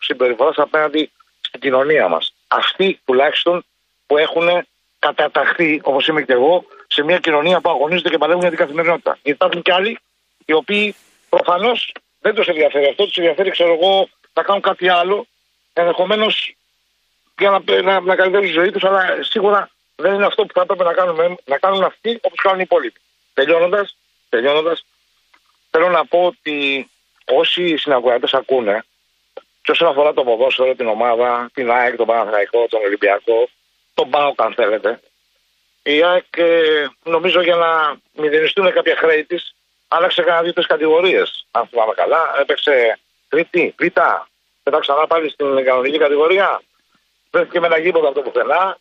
συμπεριφοράς 0.00 0.58
απέναντι 0.58 1.12
στην 1.40 1.60
κοινωνία 1.60 2.08
μας. 2.08 2.34
Αυτοί 2.48 3.00
τουλάχιστον 3.04 3.64
που 4.06 4.16
έχουν 4.16 4.66
καταταχθεί, 4.98 5.80
όπως 5.82 6.06
είμαι 6.06 6.22
και 6.22 6.32
εγώ, 6.32 6.64
σε 6.86 7.02
μια 7.02 7.18
κοινωνία 7.18 7.60
που 7.60 7.70
αγωνίζεται 7.70 8.08
και 8.08 8.18
παλεύουν 8.18 8.40
για 8.40 8.50
την 8.50 8.58
καθημερινότητα. 8.58 9.10
Γιατί 9.22 9.30
υπάρχουν 9.30 9.62
και 9.62 9.72
άλλοι 9.72 9.98
οι 10.44 10.52
οποίοι 10.52 10.94
προφανώς 11.36 11.92
δεν 12.20 12.34
τους 12.34 12.46
ενδιαφέρει 12.46 12.86
αυτό, 12.86 13.04
τους 13.04 13.16
ενδιαφέρει, 13.16 13.50
ξέρω 13.50 13.72
εγώ, 13.72 14.08
να 14.32 14.42
κάνουν 14.42 14.62
κάτι 14.62 14.88
άλλο, 14.88 15.26
ενδεχομένως 15.72 16.54
για 17.38 17.50
να, 17.50 17.82
να, 17.82 18.00
να 18.00 18.16
καλύτερουν 18.16 18.46
τη 18.46 18.52
ζωή 18.52 18.70
τους, 18.70 18.84
αλλά 18.84 19.18
σίγουρα 19.20 19.70
δεν 19.96 20.14
είναι 20.14 20.26
αυτό 20.26 20.46
που 20.46 20.52
θα 20.54 20.60
έπρεπε 20.60 20.84
να, 20.84 20.92
κάνουμε, 20.92 21.34
να 21.44 21.58
κάνουν 21.58 21.82
αυτοί 21.82 22.18
όπως 22.22 22.38
κάνουν 22.42 22.58
οι 22.58 22.62
υπόλοιποι. 22.64 23.00
Τελειώνοντας, 23.34 23.96
τελειώνοντας, 24.28 24.84
θέλω 25.70 25.88
να 25.88 26.06
πω 26.06 26.24
ότι 26.24 26.90
όσοι 27.24 27.76
συναγωνιστέ 27.76 28.36
ακούνε, 28.36 28.84
και 29.62 29.70
όσον 29.70 29.88
αφορά 29.88 30.12
το 30.12 30.24
ποδόσφαιρο, 30.24 30.74
την 30.74 30.88
ομάδα, 30.88 31.50
την 31.54 31.70
ΑΕΚ, 31.70 31.96
τον 31.96 32.06
Παναθηναϊκό, 32.06 32.66
τον 32.68 32.80
Ολυμπιακό, 32.80 33.48
τον 33.94 34.10
ΠΑΟΚ 34.10 34.42
αν 34.42 34.54
θέλετε, 34.54 35.00
η 35.82 36.02
ΑΕΚ 36.02 36.36
ε, 36.36 36.86
νομίζω 37.04 37.42
για 37.42 37.56
να 37.56 37.96
μηδενιστούν 38.12 38.72
κάποια 38.72 38.96
χρέη 38.96 39.24
της, 39.24 39.54
άλλαξε 39.94 40.22
κανένα 40.22 40.42
δύο-τρεις 40.42 40.66
κατηγορίες. 40.66 41.46
Αν 41.50 41.66
θυμάμαι 41.66 41.92
καλά, 41.94 42.34
έπαιξε 42.40 42.98
τρίτη, 43.28 43.74
β' 43.78 44.00
μετά 44.64 44.78
ξανά 44.80 45.06
πάλι 45.06 45.30
στην 45.30 45.64
κανονική 45.64 45.98
κατηγορία. 45.98 46.62
Βρέθηκε 47.30 47.60
με 47.60 47.66
ένα 47.66 47.78
γήπεδο 47.78 48.06
από 48.06 48.14
το 48.14 48.22
πουθενά, 48.22 48.78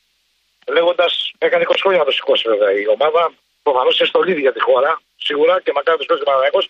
λέγοντας, 0.68 1.32
έκανε 1.38 1.64
20 1.68 1.74
χρόνια 1.82 2.00
να 2.00 2.06
το 2.06 2.12
σηκώσει 2.12 2.50
βέβαια 2.50 2.72
η 2.72 2.88
ομάδα. 2.88 3.32
Προφανώς 3.64 4.00
είναι 4.00 4.08
στολίδι 4.08 4.42
για 4.42 4.54
τη 4.54 4.62
χώρα, 4.62 5.02
σίγουρα 5.18 5.62
και 5.62 5.72
μακάρι 5.72 5.98
το 5.98 6.04
σηκώσει 6.04 6.24
ο 6.52 6.70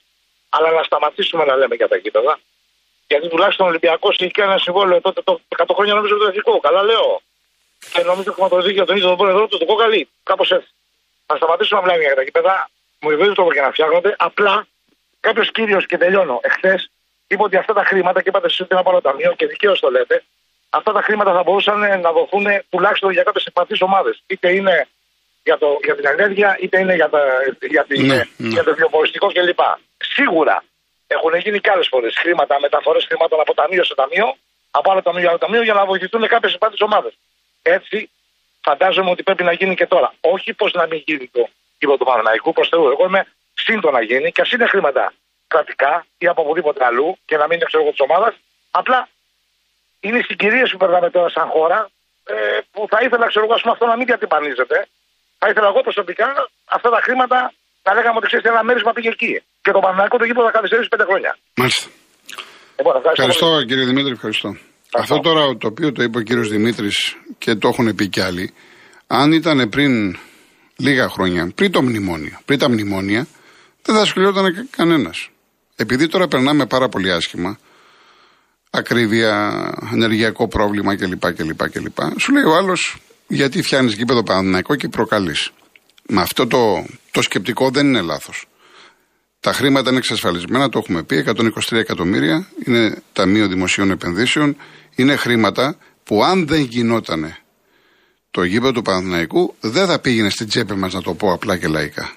αλλά 0.49 0.71
να 0.71 0.83
σταματήσουμε 0.83 1.45
να 1.45 1.55
λέμε 1.55 1.75
για 1.75 1.87
τα 1.87 1.95
γήπεδα. 1.95 2.39
Γιατί 3.07 3.27
τουλάχιστον 3.27 3.65
ο 3.65 3.69
Ολυμπιακός 3.69 4.15
είχε 4.15 4.31
κάνει 4.31 4.51
ένα 4.51 4.59
συμβόλαιο 4.59 5.01
τότε 5.01 5.21
το 5.21 5.41
100 5.57 5.65
χρόνια 5.73 5.93
νομίζω 5.93 6.17
το 6.17 6.25
εθνικό. 6.25 6.59
Καλά 6.59 6.83
λέω. 6.83 7.21
Και 7.93 8.01
νομίζω 8.03 8.21
ότι 8.21 8.31
χρηματοδοτεί 8.31 8.71
για 8.71 8.85
τον 8.85 8.95
ίδιο 8.95 9.07
τον 9.07 9.17
πρόεδρο 9.17 9.47
του, 9.47 9.57
το 9.57 9.65
κόκαλι. 9.65 10.09
Κάπως 10.23 10.51
έτσι. 10.51 10.69
Να 11.27 11.35
σταματήσουμε 11.35 11.79
να 11.79 11.85
μιλάμε 11.85 12.03
για 12.03 12.15
τα 12.15 12.23
γήπεδα. 12.23 12.69
Μου 13.01 13.09
βεβαιώνει 13.09 13.33
το 13.33 13.47
και 13.47 13.61
να 13.61 13.71
φτιάχνονται. 13.71 14.15
Απλά 14.17 14.67
κάποιος 15.19 15.51
κύριος 15.51 15.85
και 15.85 15.97
τελειώνω. 15.97 16.39
Εχθές 16.43 16.91
είπε 17.27 17.43
ότι 17.43 17.55
αυτά 17.57 17.73
τα 17.73 17.83
χρήματα 17.83 18.21
και 18.21 18.29
είπατε 18.29 18.45
εσείς 18.45 18.59
ότι 18.59 18.69
είναι 18.71 18.79
από 18.79 18.89
ένα 18.89 19.01
ταμείο 19.01 19.33
και 19.37 19.45
δικαίως 19.47 19.79
το 19.79 19.89
λέτε. 19.89 20.23
Αυτά 20.69 20.91
τα 20.91 21.01
χρήματα 21.01 21.33
θα 21.33 21.43
μπορούσαν 21.43 21.79
να 22.01 22.11
δοθούν 22.11 22.45
τουλάχιστον 22.69 23.11
για 23.11 23.23
κάποιες 23.23 23.45
ευπαθείς 23.45 23.81
ομάδες. 23.81 24.23
Είτε 24.27 24.53
είναι 24.53 24.87
για, 25.43 25.57
το, 25.57 25.79
για 25.83 25.95
την 25.95 26.05
ενέργεια, 26.05 26.57
είτε 26.61 26.79
είναι 26.79 26.95
για, 26.95 27.09
τα, 27.09 27.21
για, 27.61 27.83
την, 27.83 28.05
Ναι, 28.05 28.23
ναι. 28.37 28.47
για 28.47 28.63
το 28.63 28.75
βιοποριστικό 28.75 29.27
κλπ. 29.31 29.59
Σίγουρα 29.97 30.63
έχουν 31.07 31.35
γίνει 31.35 31.59
και 31.59 31.69
άλλες 31.69 31.87
φορές 31.87 32.13
χρήματα, 32.17 32.59
μεταφορές 32.59 33.05
χρημάτων 33.05 33.39
από 33.39 33.53
ταμείο 33.53 33.83
σε 33.83 33.95
ταμείο, 33.95 34.35
από 34.71 34.91
άλλο 34.91 35.01
ταμείο 35.01 35.21
σε 35.21 35.27
άλλο 35.27 35.37
ταμείο 35.37 35.63
για 35.63 35.73
να 35.73 35.85
βοηθηθούν 35.85 36.27
κάποιες 36.27 36.53
ευπαθείς 36.53 36.81
ομάδες. 36.81 37.13
Έτσι, 37.61 38.09
φαντάζομαι 38.61 39.09
ότι 39.09 39.23
πρέπει 39.23 39.43
να 39.43 39.51
γίνει 39.51 39.75
και 39.75 39.87
τώρα. 39.87 40.13
Όχι 40.21 40.53
πως 40.53 40.71
να 40.73 40.87
μην 40.87 41.03
γίνει 41.05 41.27
το 41.27 41.49
κύριο 41.81 41.95
του 41.99 42.07
Παναναϊκού, 42.09 42.49
προς 42.57 42.67
Θεού. 42.71 42.85
Εγώ 42.93 43.03
είμαι 43.09 43.21
σύντο 43.65 43.87
να 43.97 44.01
γίνει 44.09 44.27
και 44.35 44.41
α 44.45 44.47
είναι 44.53 44.67
χρήματα 44.73 45.03
κρατικά 45.53 45.93
ή 46.23 46.25
από 46.31 46.39
οπουδήποτε 46.43 46.81
αλλού 46.89 47.09
και 47.27 47.35
να 47.41 47.45
μην 47.47 47.55
είναι 47.57 47.67
ξέρω 47.69 47.81
εγώ 47.83 47.91
της 47.95 48.03
ομάδας. 48.07 48.33
Απλά 48.79 48.99
είναι 50.05 50.17
οι 50.21 50.25
συγκυρίες 50.29 50.67
που 50.71 50.79
περνάμε 50.83 51.09
τώρα 51.15 51.29
σαν 51.37 51.47
χώρα 51.55 51.79
ε, 52.33 52.35
που 52.73 52.81
θα 52.91 52.99
ήθελα, 53.05 53.25
ξέρω 53.31 53.45
εγώ, 53.47 53.55
αυτό 53.75 53.85
να 53.91 53.95
μην 53.97 54.05
διατυπανίζεται. 54.11 54.77
Θα 55.41 55.47
ήθελα 55.51 55.67
εγώ 55.71 55.81
προσωπικά 55.87 56.27
αυτά 56.75 56.89
τα 56.95 56.99
χρήματα 57.05 57.39
να 57.85 57.91
λέγαμε 57.97 58.17
ότι 58.19 58.27
ξέρεις 58.31 58.45
ένα 58.53 58.63
μέρισμα 58.67 58.91
πήγε 58.97 59.11
εκεί. 59.17 59.33
Και 59.63 59.71
το 59.75 59.79
Παναγιακό 59.85 60.15
το 60.21 60.25
γήπεδο 60.27 60.45
θα 60.49 60.55
καθυστερήσει 60.57 60.89
πέντε 60.93 61.05
χρόνια. 61.09 61.31
Μάλιστα. 61.59 61.85
Λοιπόν, 62.77 62.93
ευχαριστώ, 62.99 63.21
Ευχαριστώ 63.23 63.47
πολύ. 63.53 63.65
κύριε 63.69 63.85
Δημήτρη, 63.91 64.11
ευχαριστώ. 64.19 64.49
Αυτό 65.01 65.15
τώρα 65.27 65.43
το 65.61 65.67
οποίο 65.73 65.91
το 65.91 66.01
είπε 66.03 66.17
ο 66.17 66.21
κύριος 66.21 66.47
Δημήτρης 66.55 66.97
και 67.37 67.51
το 67.55 67.67
έχουν 67.71 67.95
πει 67.95 68.05
κι 68.15 68.21
άλλοι, 68.21 68.53
αν 69.07 69.31
ήταν 69.31 69.69
πριν 69.69 69.91
λίγα 70.81 71.09
χρόνια, 71.09 71.51
πριν 71.55 71.71
το 71.71 71.81
μνημόνιο, 71.81 72.39
πριν 72.45 72.59
τα 72.59 72.69
μνημόνια, 72.69 73.27
δεν 73.81 73.95
θα 73.95 74.01
ασχολιόταν 74.01 74.67
κανένας. 74.69 75.29
Επειδή 75.75 76.07
τώρα 76.07 76.27
περνάμε 76.27 76.65
πάρα 76.65 76.89
πολύ 76.89 77.11
άσχημα, 77.11 77.57
ακρίβεια, 78.69 79.63
ενεργειακό 79.93 80.47
πρόβλημα 80.47 80.95
κλπ. 80.95 81.33
κλπ, 81.33 81.69
κλπ. 81.69 81.97
Σου 82.19 82.31
λέει 82.31 82.43
ο 82.43 82.55
άλλος, 82.55 82.97
γιατί 83.27 83.61
φτιάχνεις 83.61 83.93
γήπεδο 83.93 84.23
Παναθηναϊκό 84.23 84.75
και 84.75 84.87
προκαλείς. 84.87 85.51
Με 86.07 86.21
αυτό 86.21 86.47
το, 86.47 86.85
το 87.11 87.21
σκεπτικό 87.21 87.69
δεν 87.69 87.87
είναι 87.87 88.01
λάθος. 88.01 88.45
Τα 89.39 89.53
χρήματα 89.53 89.89
είναι 89.89 89.97
εξασφαλισμένα, 89.97 90.69
το 90.69 90.77
έχουμε 90.77 91.03
πει, 91.03 91.17
123 91.17 91.71
εκατομμύρια, 91.71 92.47
είναι 92.65 93.01
Ταμείο 93.13 93.47
Δημοσίων 93.47 93.91
Επενδύσεων, 93.91 94.57
είναι 94.95 95.15
χρήματα 95.15 95.77
που 96.03 96.23
αν 96.23 96.47
δεν 96.47 96.61
γινότανε 96.61 97.37
το 98.31 98.43
γήπεδο 98.43 98.71
του 98.71 98.81
Παναθηναϊκού 98.81 99.55
δεν 99.59 99.85
θα 99.85 99.99
πήγαινε 99.99 100.29
στην 100.29 100.47
τσέπη 100.47 100.73
μας 100.73 100.93
να 100.93 101.01
το 101.01 101.13
πω 101.13 101.33
απλά 101.33 101.57
και 101.57 101.67
λαϊκά. 101.67 102.15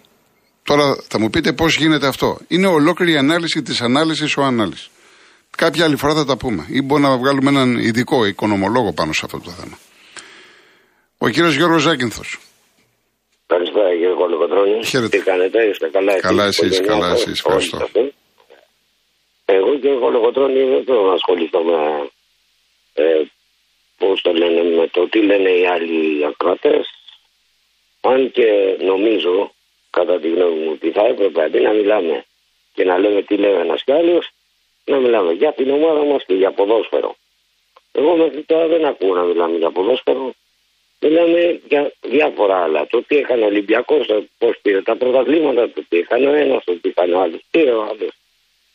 Τώρα 0.62 0.96
θα 1.08 1.18
μου 1.20 1.30
πείτε 1.30 1.52
πώς 1.52 1.76
γίνεται 1.76 2.06
αυτό. 2.06 2.38
Είναι 2.48 2.66
ολόκληρη 2.66 3.12
η 3.12 3.16
ανάλυση 3.16 3.62
της 3.62 3.80
ανάλυσης 3.80 4.36
ο 4.36 4.42
ανάλυση. 4.42 4.88
Κάποια 5.56 5.84
άλλη 5.84 5.96
φορά 5.96 6.14
θα 6.14 6.24
τα 6.24 6.36
πούμε. 6.36 6.66
Ή 6.68 6.82
μπορεί 6.82 7.02
να 7.02 7.16
βγάλουμε 7.16 7.50
έναν 7.50 7.78
ειδικό 7.78 8.26
οικονομολόγο 8.26 8.92
πάνω 8.92 9.12
σε 9.12 9.22
αυτό 9.24 9.40
το 9.40 9.50
θέμα. 9.50 9.78
Ο 11.18 11.28
κύριος 11.28 11.54
Γιώργος 11.54 11.82
Ζάκυνθος. 11.82 12.38
Καλησπέρα 13.46 13.90
κύριε 13.90 14.14
Κολοκοτρώνη. 14.14 14.84
Χαίρετε. 14.84 15.16
Τι 15.18 15.24
κάνετε, 15.24 15.64
είστε 15.68 15.88
καλά. 15.92 16.20
Καλά 16.20 16.44
εσείς, 16.44 16.62
εσείς, 16.62 16.78
οικογένειά 16.78 17.00
καλά 17.00 17.16
σας, 17.16 17.26
εσείς, 17.26 17.44
όλοι 17.44 17.56
ευχαριστώ. 17.56 17.76
σας, 17.78 17.90
ε. 17.92 19.54
Εγώ 19.56 19.70
κύριε 19.80 19.98
Κολοκοτρώνη 19.98 20.62
δεν 20.72 20.84
θέλω 20.84 21.02
να 21.02 21.12
ασχοληθώ 21.12 21.60
με, 21.62 21.76
ε, 22.94 23.02
πώς 24.06 24.20
το 24.20 24.32
λένε, 24.32 24.62
με 24.62 24.86
το 24.86 25.08
τι 25.08 25.22
λένε 25.22 25.50
οι 25.50 25.66
άλλοι 25.66 26.24
ακροατές. 26.24 26.90
Αν 28.00 28.30
και 28.30 28.76
νομίζω, 28.80 29.52
κατά 29.90 30.20
τη 30.20 30.28
γνώμη 30.28 30.58
μου, 30.58 30.70
ότι 30.72 30.90
θα 30.90 31.06
έπρεπε 31.06 31.42
αντί 31.42 31.60
να 31.60 31.70
μιλάμε 31.70 32.24
και 32.74 32.84
να 32.84 32.98
λέμε 32.98 33.22
τι 33.22 33.36
λέει 33.36 33.52
ένας 33.52 33.84
κι 33.84 33.92
άλλος, 33.92 34.30
να 34.84 34.96
μιλάμε 34.96 35.32
για 35.32 35.52
την 35.52 35.70
ομάδα 35.70 36.04
μας 36.04 36.24
και 36.24 36.34
για 36.34 36.50
ποδόσφαιρο. 36.50 37.16
Εγώ 37.92 38.16
μέχρι 38.16 38.42
τώρα 38.42 38.66
δεν 38.66 38.84
ακούω 38.84 39.14
να 39.14 39.22
μιλάμε 39.22 39.56
για 39.56 39.70
ποδόσφαιρο. 39.70 40.34
Μιλάμε 41.00 41.60
για 41.68 41.92
διάφορα 42.00 42.62
άλλα. 42.62 42.86
Το 42.86 43.02
τι 43.02 43.16
έκανε 43.16 43.42
ο 43.42 43.46
Ολυμπιακός, 43.46 44.06
πώς 44.38 44.58
πήρε 44.62 44.82
τα 44.82 44.96
πρωταθλήματα, 44.96 45.70
το 45.70 45.84
τι 45.88 45.96
έκανε 45.96 46.28
ο 46.28 46.32
ένας, 46.32 46.64
το 46.64 46.72
τι 46.72 46.88
έκανε 46.88 47.14
ο 47.14 47.20
άλλος. 47.20 47.40
Πήρε 47.50 47.70
ο 47.70 47.82
άλλος 47.82 48.12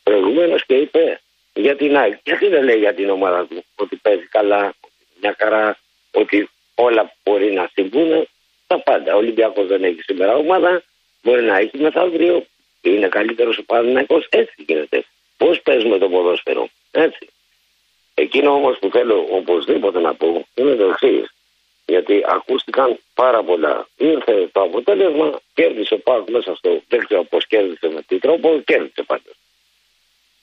προηγουμένως 0.10 0.66
και 0.66 0.76
είπε 0.76 1.22
για 1.54 1.76
την 1.76 1.98
ΑΕΚ. 1.98 2.20
Γιατί 2.24 2.48
δεν 2.48 2.64
λέει 2.64 2.78
για 2.78 2.94
την 2.94 3.10
ομάδα 3.10 3.46
του 3.46 3.64
ότι 3.76 3.96
παίζει 3.96 4.26
καλά, 4.26 4.64
ότι 4.66 4.79
μια 5.22 5.36
χαρά, 5.40 5.78
ότι 6.12 6.50
όλα 6.76 7.16
μπορεί 7.24 7.52
να 7.52 7.70
συμβούν. 7.74 8.28
Τα 8.68 8.80
πάντα. 8.80 9.14
Ο 9.14 9.18
Ολυμπιακός 9.18 9.68
δεν 9.68 9.84
έχει 9.84 10.02
σήμερα 10.02 10.36
ομάδα, 10.36 10.84
μπορεί 11.22 11.42
να 11.42 11.58
έχει 11.58 11.78
μεθαύριο. 11.78 12.46
Είναι 12.82 13.08
καλύτερος 13.08 13.58
ο 13.58 13.64
Παναγιακό. 13.64 14.24
Έτσι 14.30 14.54
γίνεται. 14.58 15.06
Πώς 15.38 15.62
παίζουμε 15.62 15.98
το 15.98 16.10
ποδόσφαιρο. 16.10 16.70
Έτσι. 16.92 17.30
Εκείνο 18.14 18.52
όμως 18.52 18.78
που 18.80 18.90
θέλω 18.90 19.28
οπωσδήποτε 19.30 20.00
να 20.00 20.14
πω 20.14 20.48
είναι 20.56 20.76
το 20.76 20.86
εξής. 20.86 21.34
Γιατί 21.86 22.24
ακούστηκαν 22.28 23.00
πάρα 23.14 23.44
πολλά. 23.44 23.88
Ήρθε 23.98 24.50
το 24.52 24.62
αποτέλεσμα, 24.62 25.40
κέρδισε 25.54 25.94
ο 25.94 26.00
Πάουκ 26.00 26.30
μέσα 26.30 26.56
στο. 26.56 26.82
Δεν 26.88 27.06
ξέρω 27.06 27.24
πώ 27.24 27.38
κέρδισε 27.48 27.90
με 27.90 28.02
τι 28.02 28.20
τρόπο, 28.20 28.62
κέρδισε 28.66 29.04
πάντω. 29.04 29.32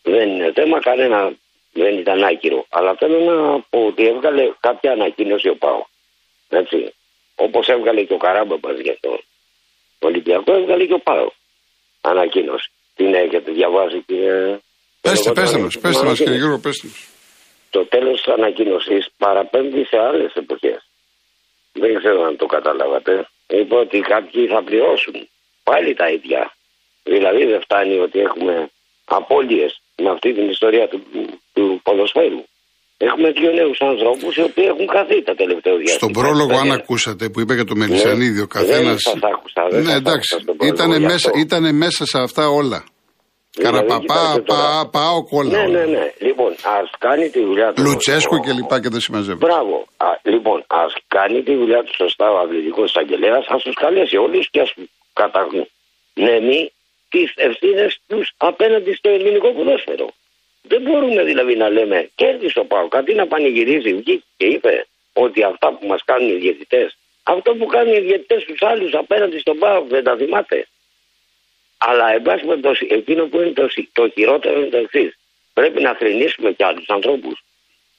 Δεν 0.03 0.29
είναι 0.29 0.53
θέμα, 0.53 0.81
κανένα 0.81 1.33
δεν 1.81 1.99
ήταν 1.99 2.25
άκυρο. 2.25 2.67
Αλλά 2.69 2.95
θέλω 2.99 3.19
να 3.19 3.61
πω 3.71 3.87
ότι 3.87 4.07
έβγαλε 4.07 4.53
κάποια 4.61 4.93
ανακοίνωση 4.93 5.49
ο 5.49 5.57
Πάουκ. 5.57 5.87
Έτσι. 6.49 6.95
Όπως 7.35 7.69
έβγαλε 7.69 8.03
και 8.03 8.13
ο 8.13 8.17
Καράμπαμπα 8.17 8.73
γι' 8.73 8.91
αυτό. 8.91 9.11
Ο 9.99 10.07
Ολυμπιακό 10.07 10.53
έβγαλε 10.55 10.85
και 10.85 10.93
ο 10.93 10.99
Πάουκ. 10.99 11.33
Ανακοίνωση. 12.01 12.71
Την 12.95 13.15
έχετε 13.15 13.51
διαβάσει, 13.53 14.03
κύριε. 14.07 14.59
Πέστε, 15.01 15.33
πέστε 15.33 15.59
μας, 15.59 15.79
πέστε 15.79 16.05
μας 16.07 16.19
κύριε 16.19 16.37
Γιώργο, 16.37 16.59
πέστε 16.59 16.87
μας. 16.87 17.09
Το 17.71 17.87
τέλος 17.87 18.23
της 18.23 18.33
ανακοίνωσης 18.33 19.09
παραπέμπει 19.19 19.85
σε 19.85 19.99
άλλες 19.99 20.33
εποχές. 20.35 20.89
Δεν 21.73 21.99
ξέρω 21.99 22.23
αν 22.25 22.37
το 22.37 22.47
καταλάβατε. 22.47 23.29
Είπε 23.49 23.75
ότι 23.75 23.99
κάποιοι 24.01 24.47
θα 24.47 24.63
πληρώσουν. 24.63 25.29
Πάλι 25.63 25.95
τα 25.95 26.11
ίδια. 26.11 26.57
Δηλαδή 27.03 27.45
δεν 27.45 27.61
φτάνει 27.61 27.99
ότι 27.99 28.19
έχουμε 28.19 28.71
απώλειες 29.05 29.81
με 30.03 30.11
αυτή 30.11 30.33
την 30.35 30.49
ιστορία 30.49 30.89
του, 30.89 30.99
του 31.55 31.81
ποδοσφαίρου. 31.83 32.43
Έχουμε 32.99 33.31
δύο 33.31 33.51
νέους 33.53 33.79
ανθρώπους 33.81 34.37
οι 34.37 34.43
οποίοι 34.43 34.65
έχουν 34.73 34.87
χαθεί 34.95 35.23
τα 35.23 35.35
τελευταία 35.35 35.75
διάστημα. 35.77 35.99
Στον 35.99 36.13
πρόλογο, 36.13 36.47
Δεν 36.49 36.59
αν 36.59 36.65
είναι. 36.67 36.75
ακούσατε 36.75 37.29
που 37.29 37.41
είπε 37.41 37.55
για 37.55 37.65
το 37.65 37.75
Μελισανίδη, 37.77 38.41
ο 38.41 38.47
καθένα. 38.47 38.89
Δεν 38.89 38.99
σας 38.99 39.19
άκουσα, 39.33 39.63
δεν 39.71 39.81
Ναι, 39.83 39.87
σας 39.87 39.95
εντάξει. 40.01 40.17
άκουσα 40.35 40.39
στον 40.43 40.57
πρόλογο, 40.57 40.75
Ήτανε 40.77 40.97
γι' 40.97 41.03
μέσα, 41.13 41.29
αυτό. 41.29 41.39
ήτανε 41.45 41.73
μέσα 41.73 42.05
σε 42.13 42.19
αυτά 42.27 42.45
όλα. 42.49 42.81
Δηλαδή, 43.59 43.77
Καραπαπά, 43.77 43.99
κοιτάξτε 44.01 44.41
τώρα. 44.41 44.63
πα, 44.63 44.89
πάω 44.97 45.19
κόλλα. 45.33 45.51
Ναι, 45.51 45.59
όλα. 45.59 45.71
ναι, 45.79 45.85
ναι. 45.97 46.05
Λοιπόν, 46.29 46.51
ας 46.79 46.87
κάνει 46.99 47.29
τη 47.31 47.41
δουλειά 47.49 47.73
του. 47.73 47.83
Λουτσέσκου 47.83 48.37
ο- 48.41 48.45
και 48.45 48.53
λοιπά 48.53 48.81
και 48.81 48.89
δεν 48.89 49.01
συμμαζεύει. 49.01 49.39
Μπράβο. 49.39 49.77
Α, 49.97 50.09
λοιπόν, 50.23 50.65
ας 50.67 50.93
κάνει 51.17 51.43
τη 51.43 51.55
δουλειά 51.61 51.81
του 51.85 51.95
σωστά 52.03 52.27
ο 52.35 52.39
αθλητικός 52.39 52.87
εισαγγελέας, 52.91 53.45
ας 53.55 53.63
τους 53.63 53.75
καλέσει 53.75 54.17
όλους 54.17 54.51
και 54.51 54.61
ας 54.61 54.71
καταγνωμεί 55.21 56.73
τις 57.09 57.33
ευθύνες 57.37 58.01
τους 58.09 58.33
απέναντι 58.37 58.95
στο 58.95 59.09
ελληνικό 59.09 59.53
ποδόσφαιρο. 59.53 60.15
Δεν 60.63 60.83
μπορούμε 60.83 61.23
δηλαδή 61.25 61.57
να 61.57 61.69
λέμε 61.69 62.11
κέρδισε 62.15 62.59
ο 62.59 62.65
Πάο. 62.65 62.89
Αντί 62.91 63.15
να 63.15 63.27
πανηγυρίζει, 63.27 63.95
βγήκε 63.95 64.25
και 64.37 64.47
είπε 64.47 64.87
ότι 65.13 65.43
αυτά 65.43 65.73
που 65.73 65.87
μας 65.87 66.05
κάνουν 66.05 66.29
οι 66.29 66.35
διαιτητές, 66.39 66.97
αυτό 67.23 67.55
που 67.55 67.67
κάνουν 67.67 67.95
οι 67.95 68.01
διαιτητές 68.01 68.43
στου 68.43 68.67
άλλους 68.67 68.95
απέναντι 68.95 69.39
στον 69.39 69.59
Πάο 69.59 69.85
δεν 69.85 70.05
τα 70.05 70.17
θυμάται. 70.17 70.67
Αλλά 71.79 72.13
εν 72.13 72.23
πάση 72.23 72.45
περιπτώσει, 72.45 72.87
εκείνο 72.91 73.27
που 73.27 73.41
είναι 73.41 73.51
το, 73.51 73.69
σι- 73.69 73.89
το 73.93 74.09
χειρότερο 74.09 74.59
είναι 74.61 74.69
το 74.69 74.77
εξής. 74.77 75.19
Πρέπει 75.53 75.83
να 75.83 75.95
θρυνήσουμε 75.95 76.53
κι 76.53 76.63
άλλους 76.63 76.89
ανθρώπους. 76.89 77.45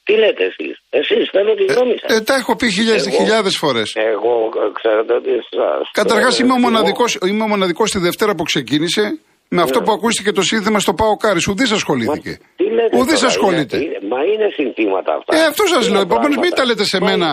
Τι 0.08 0.14
λέτε 0.22 0.44
εσείς, 0.50 0.74
εσείς 1.00 1.24
θέλω 1.34 1.54
τη 1.54 1.64
γνώμη 1.72 1.94
σας. 2.00 2.16
Ε, 2.16 2.20
τα 2.20 2.34
έχω 2.34 2.56
πει 2.56 2.66
χιλιάδες 2.78 3.06
Εγώ- 3.06 3.16
χιλιάδες 3.16 3.56
φορές. 3.56 3.88
Εγώ 4.12 4.32
ε, 4.64 4.70
ξέρετε 4.78 5.12
ότι 5.20 5.30
σας... 5.50 5.90
Καταρχάς 5.92 6.34
ε, 6.40 6.42
είμαι 6.42 6.52
ο 6.52 6.56
τιμώ. 6.56 6.68
μοναδικό 6.68 7.04
είμαι 7.28 7.42
ο 7.42 7.46
μοναδικός 7.54 7.90
τη 7.90 7.98
Δευτέρα 7.98 8.34
που 8.34 8.42
ξεκίνησε 8.42 9.04
με 9.48 9.62
αυτό 9.62 9.78
Ναι. 9.78 9.84
που 9.84 9.92
ακούστηκε 9.92 10.32
το 10.32 10.42
σύνθημα 10.42 10.78
στο 10.78 10.94
Πάο 10.94 11.16
Κάρις. 11.16 11.46
Ουδής 11.48 11.70
Μα 11.70 11.76
ασχολήθηκε. 11.76 12.32
τι 12.56 12.64
λέτε 12.64 12.96
Ουδής 12.98 13.14
τώρα, 13.20 13.26
ασχολείται. 13.26 13.76
είναι- 13.76 13.84
είναι- 13.84 14.14
Μα 14.14 14.20
είναι 14.32 14.48
συνθήματα 14.58 15.10
αυτά. 15.18 15.36
Ε, 15.36 15.44
αυτό 15.52 15.66
σας 15.66 15.82
Είναι 15.86 15.92
λέω. 15.94 16.02
Επομένως, 16.08 16.36
μην 16.36 16.50
πράγματα. 16.50 16.62
τα 16.62 16.64
λέτε 16.68 16.84
σε 16.84 16.98
Μα- 17.00 17.06
μένα 17.08 17.28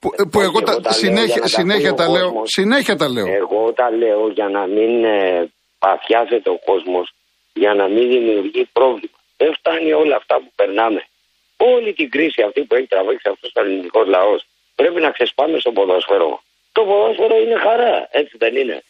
που, 0.00 0.08
που 0.30 0.38
Όχι, 0.38 0.46
εγώ 0.48 0.58
τα, 0.66 0.72
εγώ 0.72 0.80
τα 0.80 0.90
λέω 0.90 0.98
συνέχεια, 1.04 1.24
για 1.24 1.34
να 1.34 1.40
τα 1.40 1.58
συνέχεια 1.60 1.90
ακούει 1.90 2.04
τα 2.04 2.10
ο 2.10 2.14
λέω. 2.16 2.24
κόσμος. 2.28 2.48
Συνέχεια 2.58 2.96
τα 3.02 3.08
λέω. 3.14 3.26
Εγώ 3.42 3.60
τα 3.80 3.86
λέω 4.00 4.22
για 4.38 4.48
να 4.56 4.62
μην 4.74 4.92
ε, 5.04 5.18
παθιάζεται 5.84 6.50
ο 6.56 6.58
κόσμος, 6.70 7.06
για 7.62 7.72
να 7.80 7.84
μην 7.94 8.04
δημιουργεί 8.14 8.62
πρόβλημα. 8.78 9.16
Δεν 9.40 9.50
φτάνει 9.58 9.90
όλα 10.02 10.16
αυτά 10.20 10.34
που 10.42 10.50
περνάμε. 10.60 11.00
Όλη 11.72 11.92
την 11.92 12.10
κρίση 12.10 12.42
αυτή 12.42 12.60
που 12.64 12.74
έχει 12.74 12.86
τραβήξει 12.86 13.28
αυτός 13.32 13.50
ο 13.56 13.60
ελληνικός 13.60 14.06
λαός 14.06 14.40
πρέπει 14.74 15.00
να 15.00 15.10
ξεσπάμε 15.10 15.58
στο 15.58 15.70
ποδόσφαιρο. 15.72 16.42
Το 16.72 16.80
ποδόσφαιρο 16.88 17.36
είναι 17.42 17.56
χαρά, 17.66 18.08
έτσι 18.10 18.34
δεν 18.38 18.56
είναι. 18.56 18.82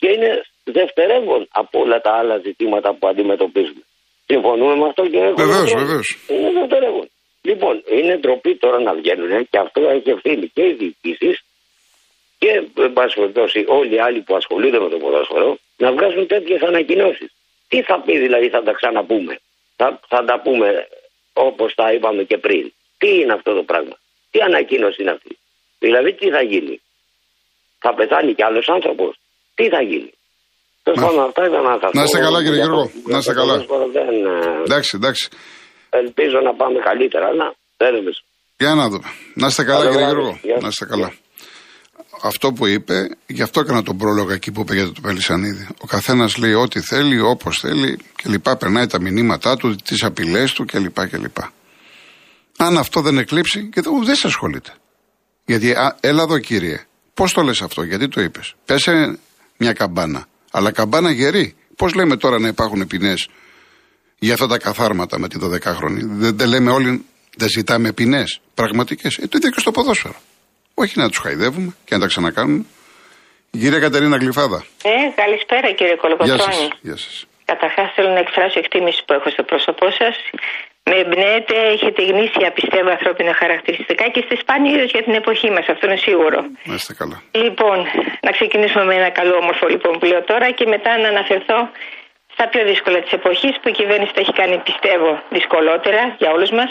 Και 0.00 0.08
είναι 0.14 0.30
δευτερεύον 0.64 1.48
από 1.52 1.80
όλα 1.80 2.00
τα 2.00 2.12
άλλα 2.20 2.36
ζητήματα 2.38 2.94
που 2.94 3.06
αντιμετωπίζουμε. 3.08 3.82
Συμφωνούμε 4.26 4.74
με 4.76 4.86
αυτό 4.90 5.02
και 5.12 5.16
έχουμε 5.16 5.44
Βεβαίως, 5.44 5.56
πρόβλημα. 5.56 5.80
βεβαίως. 5.80 6.06
Είναι 6.28 6.50
δευτερεύον. 6.60 7.08
Λοιπόν, 7.42 7.82
είναι 7.96 8.16
ντροπή 8.18 8.56
τώρα 8.56 8.78
να 8.80 8.92
βγαίνουν 8.94 9.48
και 9.50 9.58
αυτό 9.58 9.80
έχει 9.88 10.10
ευθύνη 10.10 10.46
και 10.54 10.62
οι 10.68 10.72
διοικήσεις 10.72 11.36
και 12.38 12.50
εν 12.86 12.92
πάση 12.92 13.14
περιπτώσει 13.20 13.64
όλοι 13.66 13.94
οι 13.94 14.00
άλλοι 14.00 14.20
που 14.20 14.34
ασχολούνται 14.36 14.80
με 14.80 14.88
το 14.88 14.96
ποδόσφαιρο 14.96 15.56
να 15.76 15.92
βγάζουν 15.92 16.26
τέτοιες 16.26 16.60
ανακοινώσεις. 16.62 17.30
Τι 17.68 17.82
θα 17.82 18.00
πει 18.04 18.18
δηλαδή, 18.18 18.48
θα 18.48 18.62
τα 18.62 18.72
ξαναπούμε. 18.72 19.38
Θα, 19.76 20.00
θα 20.08 20.24
τα 20.24 20.40
πούμε 20.40 20.88
όπως 21.46 21.74
τα 21.74 21.92
είπαμε 21.92 22.22
και 22.30 22.38
πριν. 22.38 22.72
Τι 22.98 23.08
είναι 23.20 23.32
αυτό 23.32 23.50
το 23.58 23.62
πράγμα; 23.62 23.96
Τι 24.30 24.38
ανακοίνωση 24.48 25.02
είναι 25.02 25.10
αυτή; 25.10 25.38
Δηλαδή 25.78 26.10
τι 26.14 26.26
θα 26.30 26.42
γίνει; 26.42 26.80
Θα 27.84 27.94
πεθάνει 27.94 28.34
κι 28.34 28.42
άλλος 28.48 28.66
άνθρωπος; 28.68 29.12
Τι 29.54 29.68
θα 29.68 29.82
γίνει; 29.82 30.12
Τέλο 30.82 30.96
Μα- 31.00 31.06
πάντων, 31.06 31.24
αυτά 31.28 31.42
ήθελα 31.46 31.62
να 31.62 31.78
σας 31.82 31.92
Να 31.92 32.02
είστε 32.02 32.18
πω. 32.18 32.24
καλά, 32.24 32.38
κύριε 32.44 32.54
Για 32.60 32.64
Γιώργο. 32.64 32.82
το- 32.84 32.90
Να 32.94 33.08
για 33.10 33.18
είστε 33.18 33.32
το 33.32 33.38
καλά. 33.40 33.52
ποδόσφαιρο 33.52 33.86
Δεν, 33.96 34.14
ε, 34.26 34.62
Εντάξει, 34.66 34.90
εντάξει. 35.00 35.28
ελπίζω 35.90 36.38
να 36.48 36.52
πάμε 36.54 36.78
καλύτερα, 36.88 37.26
αλλά 37.26 37.54
δεν 37.76 37.92
νομίζω. 37.94 38.20
Για 38.58 38.74
να 38.74 38.88
δούμε. 38.88 39.08
Να 39.34 39.46
είστε 39.46 39.62
καλά, 39.64 39.78
Καλό 39.78 39.90
κύριε 39.90 40.06
βράδυ. 40.06 40.20
Γιώργο. 40.20 40.38
Γεια 40.42 40.54
Να 40.54 40.60
σας. 40.60 40.72
είστε 40.72 40.84
καλά. 40.92 41.08
Αυτό 42.22 42.52
που 42.52 42.66
είπε, 42.66 43.08
γι' 43.26 43.42
αυτό 43.42 43.60
έκανα 43.60 43.82
τον 43.82 43.96
πρόλογο 43.96 44.32
εκεί 44.32 44.52
που 44.52 44.60
είπε 44.60 44.74
για 44.74 44.92
το 44.92 45.00
Πελισανίδη. 45.00 45.66
Ο 45.80 45.86
καθένας 45.86 46.36
λέει 46.36 46.52
ό,τι 46.52 46.80
θέλει, 46.80 47.20
όπως 47.20 47.58
θέλει 47.60 47.98
κλπ. 48.22 48.56
Περνάει 48.56 48.86
τα 48.86 49.00
μηνύματά 49.00 49.56
του, 49.56 49.76
τις 49.76 50.02
απειλές 50.02 50.52
του 50.52 50.64
κλπ. 50.64 51.08
κλπ. 51.08 51.36
Αν 52.56 52.78
αυτό 52.78 53.00
δεν 53.00 53.18
εκλείψει, 53.18 53.68
και 53.72 53.80
δεν, 53.80 54.04
δεν 54.04 54.14
σε 54.14 54.26
ασχολείται. 54.26 54.72
Γιατί, 55.44 55.72
α, 55.72 55.96
έλα 56.00 56.22
εδώ 56.22 56.38
κύριε, 56.38 56.84
πώς 57.14 57.32
το 57.32 57.42
λες 57.42 57.62
αυτό, 57.62 57.82
γιατί 57.82 58.08
το 58.08 58.20
είπες. 58.20 58.54
Πέσε 58.64 59.18
μια 59.56 59.72
καμπάνα, 59.72 60.26
αλλά 60.50 60.70
καμπάνα 60.70 61.10
γερή. 61.10 61.54
Πώς 61.76 61.94
λέμε 61.94 62.16
τώρα 62.16 62.38
να 62.38 62.48
υπάρχουν 62.48 62.86
ποινές 62.86 63.28
για 64.18 64.32
αυτά 64.32 64.46
τα 64.46 64.58
καθάρματα 64.58 65.18
με 65.18 65.28
τη 65.28 65.38
12χρονη. 65.42 66.00
Δεν, 66.00 66.36
δεν 66.36 66.48
λέμε 66.48 66.70
όλοι, 66.70 67.04
δεν 67.36 67.48
ζητάμε 67.48 67.92
ποινές 67.92 68.40
πραγματικές. 68.54 69.16
Ε, 69.16 69.26
το 69.26 69.36
ίδιο 69.36 69.50
και 69.50 69.60
στο 69.60 69.70
ποδόσφαιρο. 69.70 70.16
Όχι 70.74 70.98
να 70.98 71.08
τους 71.08 71.18
χαϊδεύουμε 71.18 71.74
και 71.84 71.94
να 71.94 72.00
τα 72.00 72.06
ξανακάνουμε. 72.06 72.64
Η 73.50 73.58
κυρία 73.58 73.80
Κατερίνα 73.80 74.16
Γλυφάδα. 74.16 74.64
Ε, 74.82 74.94
καλησπέρα 75.22 75.68
κύριε 75.78 75.96
Κολοκοτρώνη. 75.96 76.68
Γεια 76.80 76.96
σας. 76.96 77.26
Καταρχάς 77.44 77.92
θέλω 77.94 78.08
να 78.08 78.18
εκφράσω 78.18 78.58
εκτίμηση 78.58 79.00
που 79.06 79.12
έχω 79.12 79.30
στο 79.30 79.42
πρόσωπό 79.42 79.86
σας. 80.00 80.14
Με 80.90 80.96
εμπνέετε, 81.04 81.54
έχετε 81.74 82.00
γνήσια 82.10 82.52
πιστεύω 82.58 82.88
ανθρώπινα 82.90 83.34
χαρακτηριστικά 83.34 84.04
και 84.12 84.18
είστε 84.20 84.36
σπάνιοι 84.42 84.74
για 84.94 85.02
την 85.02 85.14
εποχή 85.14 85.50
μας, 85.50 85.66
αυτό 85.68 85.86
είναι 85.86 85.96
σίγουρο. 85.96 86.38
Να 86.64 86.74
είστε 86.74 86.94
καλά. 87.00 87.22
Λοιπόν, 87.44 87.76
να 88.26 88.30
ξεκινήσουμε 88.36 88.84
με 88.84 88.94
ένα 88.94 89.10
καλό 89.18 89.34
όμορφο 89.42 89.66
λοιπόν 89.74 89.92
που 89.98 90.04
λέω 90.10 90.22
τώρα 90.22 90.50
και 90.50 90.66
μετά 90.74 90.98
να 90.98 91.08
αναφερθώ 91.08 91.58
στα 92.34 92.48
πιο 92.48 92.62
δύσκολα 92.70 92.98
της 93.04 93.12
εποχής 93.12 93.54
που 93.60 93.68
η 93.68 93.74
κυβέρνηση 93.80 94.12
τα 94.14 94.20
έχει 94.20 94.32
κάνει 94.32 94.56
πιστεύω 94.68 95.10
δυσκολότερα 95.36 96.02
για 96.20 96.30
όλους 96.36 96.50
μας. 96.50 96.70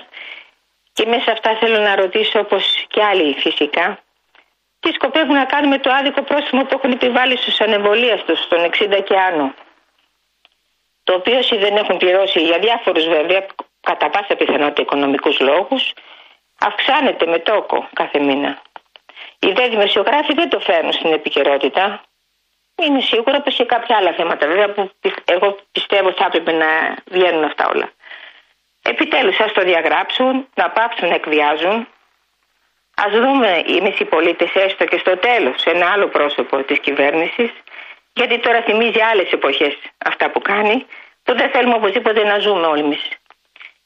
Και 0.94 1.06
μέσα 1.06 1.22
σε 1.22 1.32
αυτά 1.32 1.58
θέλω 1.58 1.78
να 1.78 1.96
ρωτήσω 1.96 2.40
όπως 2.40 2.86
και 2.88 3.04
άλλοι 3.04 3.36
φυσικά 3.40 4.00
τι 4.80 4.92
σκοπεύουν 4.92 5.36
να 5.36 5.46
κάνουν 5.46 5.70
με 5.70 5.80
το 5.80 5.92
άδικο 5.92 6.22
πρόστιμο 6.22 6.62
που 6.64 6.76
έχουν 6.76 6.92
επιβάλει 6.92 7.38
στους 7.38 7.62
ανεμβολίαστου 7.62 8.48
των 8.48 8.70
60 8.80 9.04
και 9.04 9.18
άνω 9.18 9.54
το 11.04 11.14
οποίο 11.14 11.38
όσοι 11.38 11.58
δεν 11.58 11.76
έχουν 11.76 11.98
πληρώσει 11.98 12.40
για 12.40 12.60
διάφορους 12.60 13.08
βέβαια, 13.08 13.46
κατά 13.82 14.10
πάσα 14.10 14.36
πιθανότητα 14.36 14.82
οικονομικούς 14.82 15.40
λόγους, 15.40 15.94
αυξάνεται 16.60 17.26
με 17.26 17.40
τόκο 17.40 17.90
κάθε 17.94 18.20
μήνα. 18.20 18.62
Οι 19.40 19.52
δε 19.52 19.68
δημοσιογράφοι 19.68 20.34
δεν 20.34 20.50
το 20.50 20.60
φέρνουν 20.60 20.94
στην 20.94 21.14
επικαιρότητα. 21.14 22.04
Είναι 22.76 23.02
σίγουρα 23.02 23.42
πως 23.42 23.56
και 23.56 23.66
κάποια 23.66 23.98
άλλα 23.98 24.14
θέματα 24.14 24.48
βέβαια 24.48 24.74
που 24.74 24.92
εγώ 25.26 25.58
πιστεύω 25.72 26.12
θα 26.12 26.26
έπρεπε 26.26 26.52
να 26.52 26.96
βγαίνουν 27.12 27.44
αυτά 27.44 27.68
όλα. 27.68 27.92
Επιτέλους 28.84 29.40
ας 29.40 29.52
το 29.52 29.62
διαγράψουν, 29.64 30.48
να 30.56 30.70
πάψουν 30.70 31.08
να 31.08 31.16
εκβιάζουν. 31.16 31.88
Ας 32.96 33.12
δούμε 33.12 33.64
εμείς 33.68 34.00
οι 34.00 34.06
πολίτες 34.06 34.54
έστω 34.54 34.86
και 34.86 34.98
στο 34.98 35.18
τέλος 35.18 35.64
ένα 35.66 35.92
άλλο 35.92 36.08
πρόσωπο 36.08 36.64
της 36.64 36.80
κυβέρνησης 36.80 37.52
γιατί 38.14 38.40
τώρα 38.40 38.62
θυμίζει 38.62 39.00
άλλες 39.00 39.32
εποχές 39.32 39.78
αυτά 40.06 40.30
που 40.30 40.42
κάνει, 40.42 40.86
που 41.24 41.34
δεν 41.38 41.50
θέλουμε 41.50 41.76
οπωσδήποτε 41.76 42.24
να 42.24 42.40
ζούμε 42.40 42.66
όλοι 42.66 42.82
εμείς. 42.82 43.10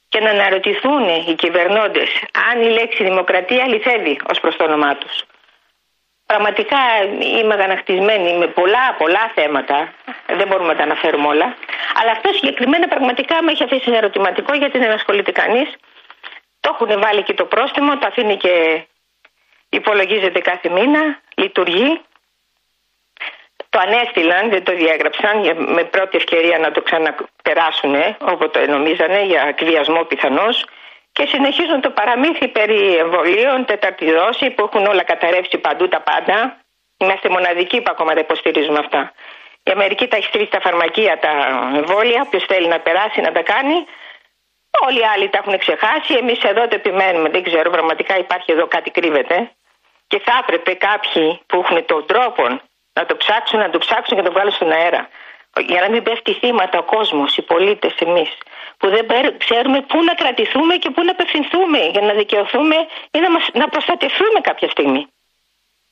Και 0.09 0.19
να 0.19 0.29
αναρωτηθούν 0.29 1.07
οι 1.27 1.35
κυβερνώντες 1.35 2.09
αν 2.51 2.61
η 2.61 2.69
λέξη 2.69 3.03
δημοκρατία 3.03 3.63
αληθεύει 3.63 4.19
ως 4.31 4.39
προς 4.39 4.55
το 4.55 4.63
όνομά 4.63 4.95
τους. 4.95 5.23
Πραγματικά 6.25 6.77
είμαι 7.39 7.53
αγανακτισμένη 7.53 8.37
με 8.37 8.47
πολλά, 8.47 8.95
πολλά 8.97 9.31
θέματα. 9.35 9.93
Δεν 10.27 10.47
μπορούμε 10.47 10.67
να 10.67 10.75
τα 10.75 10.83
αναφέρουμε 10.83 11.27
όλα. 11.27 11.55
Αλλά 11.99 12.11
αυτό 12.11 12.33
συγκεκριμένα 12.33 12.87
πραγματικά 12.87 13.43
με 13.43 13.51
έχει 13.51 13.63
αφήσει 13.63 13.83
ένα 13.87 13.97
ερωτηματικό 13.97 14.53
γιατί 14.53 14.77
δεν 14.77 14.91
ασχολείται 14.91 15.31
κανείς. 15.31 15.75
Το 16.59 16.69
έχουν 16.73 17.01
βάλει 17.01 17.23
και 17.23 17.33
το 17.33 17.45
πρόστιμο, 17.45 17.97
το 17.97 18.07
αφήνει 18.07 18.37
και 18.37 18.85
υπολογίζεται 19.69 20.39
κάθε 20.39 20.69
μήνα, 20.69 21.21
λειτουργεί 21.35 22.01
το 23.69 23.79
ανέστηλαν, 23.79 24.49
δεν 24.49 24.63
το 24.63 24.75
διέγραψαν 24.75 25.35
με 25.73 25.83
πρώτη 25.83 26.17
ευκαιρία 26.17 26.57
να 26.57 26.71
το 26.71 26.81
ξαναπεράσουν 26.81 27.95
όπω 28.19 28.49
το 28.49 28.59
νομίζανε 28.67 29.23
για 29.25 29.41
εκβιασμό 29.47 30.03
πιθανώς 30.03 30.65
και 31.11 31.25
συνεχίζουν 31.25 31.81
το 31.81 31.89
παραμύθι 31.89 32.47
περί 32.47 32.97
εμβολίων, 32.97 33.65
τέταρτη 33.65 34.11
δόση 34.11 34.49
που 34.49 34.63
έχουν 34.63 34.85
όλα 34.85 35.03
καταρρεύσει 35.03 35.57
παντού 35.57 35.87
τα 35.87 36.01
πάντα. 36.01 36.61
Είμαστε 36.97 37.29
μοναδικοί 37.29 37.81
που 37.81 37.91
ακόμα 37.91 38.13
δεν 38.13 38.23
υποστηρίζουμε 38.23 38.79
αυτά. 38.79 39.13
Η 39.67 39.71
Αμερική 39.71 40.07
τα 40.07 40.15
έχει 40.15 40.25
στείλει 40.25 40.45
στα 40.45 40.59
φαρμακεία 40.59 41.19
τα 41.19 41.31
εμβόλια, 41.75 42.27
ποιο 42.29 42.39
θέλει 42.39 42.67
να 42.67 42.79
περάσει 42.79 43.21
να 43.21 43.31
τα 43.31 43.41
κάνει. 43.41 43.85
Όλοι 44.85 44.99
οι 44.99 45.07
άλλοι 45.13 45.29
τα 45.29 45.37
έχουν 45.37 45.57
ξεχάσει, 45.57 46.13
εμείς 46.13 46.43
εδώ 46.43 46.67
το 46.67 46.75
επιμένουμε, 46.75 47.29
δεν 47.29 47.43
ξέρω, 47.43 47.69
πραγματικά 47.69 48.17
υπάρχει 48.17 48.51
εδώ 48.51 48.67
κάτι 48.67 48.89
κρύβεται. 48.91 49.51
Και 50.07 50.19
θα 50.19 50.39
έπρεπε 50.41 50.73
κάποιοι 50.73 51.39
που 51.47 51.59
έχουν 51.63 51.85
τον 51.85 52.05
τρόπο 52.05 52.43
να 52.93 53.05
το 53.05 53.15
ψάξουν, 53.17 53.59
να 53.59 53.69
το 53.69 53.77
ψάξουν 53.77 54.15
και 54.15 54.21
να 54.21 54.27
το 54.27 54.31
βγάλουν 54.31 54.51
στον 54.51 54.71
αέρα. 54.71 55.09
Για 55.59 55.81
να 55.81 55.89
μην 55.89 56.03
πέφτει 56.03 56.33
θύματα 56.33 56.77
ο 56.79 56.83
κόσμος, 56.83 57.37
οι 57.37 57.41
πολίτες, 57.41 57.95
εμείς. 57.95 58.37
Που 58.77 58.89
δεν 58.89 59.05
ξέρουμε 59.37 59.81
πού 59.81 60.03
να 60.03 60.13
κρατηθούμε 60.13 60.75
και 60.75 60.89
πού 60.89 61.03
να 61.03 61.11
απευθυνθούμε 61.11 61.79
για 61.79 62.01
να 62.01 62.13
δικαιωθούμε 62.13 62.75
ή 63.11 63.19
να, 63.19 63.31
μας, 63.31 63.49
να 63.53 63.69
προστατευτούμε 63.69 64.39
κάποια 64.41 64.69
στιγμή. 64.69 65.07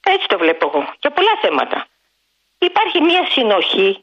Έτσι 0.08 0.28
το 0.28 0.38
βλέπω 0.38 0.72
εγώ. 0.74 0.94
Για 1.00 1.12
πολλά 1.12 1.38
θέματα. 1.42 1.88
Υπάρχει 2.58 3.02
μια 3.02 3.26
συνοχή, 3.30 4.00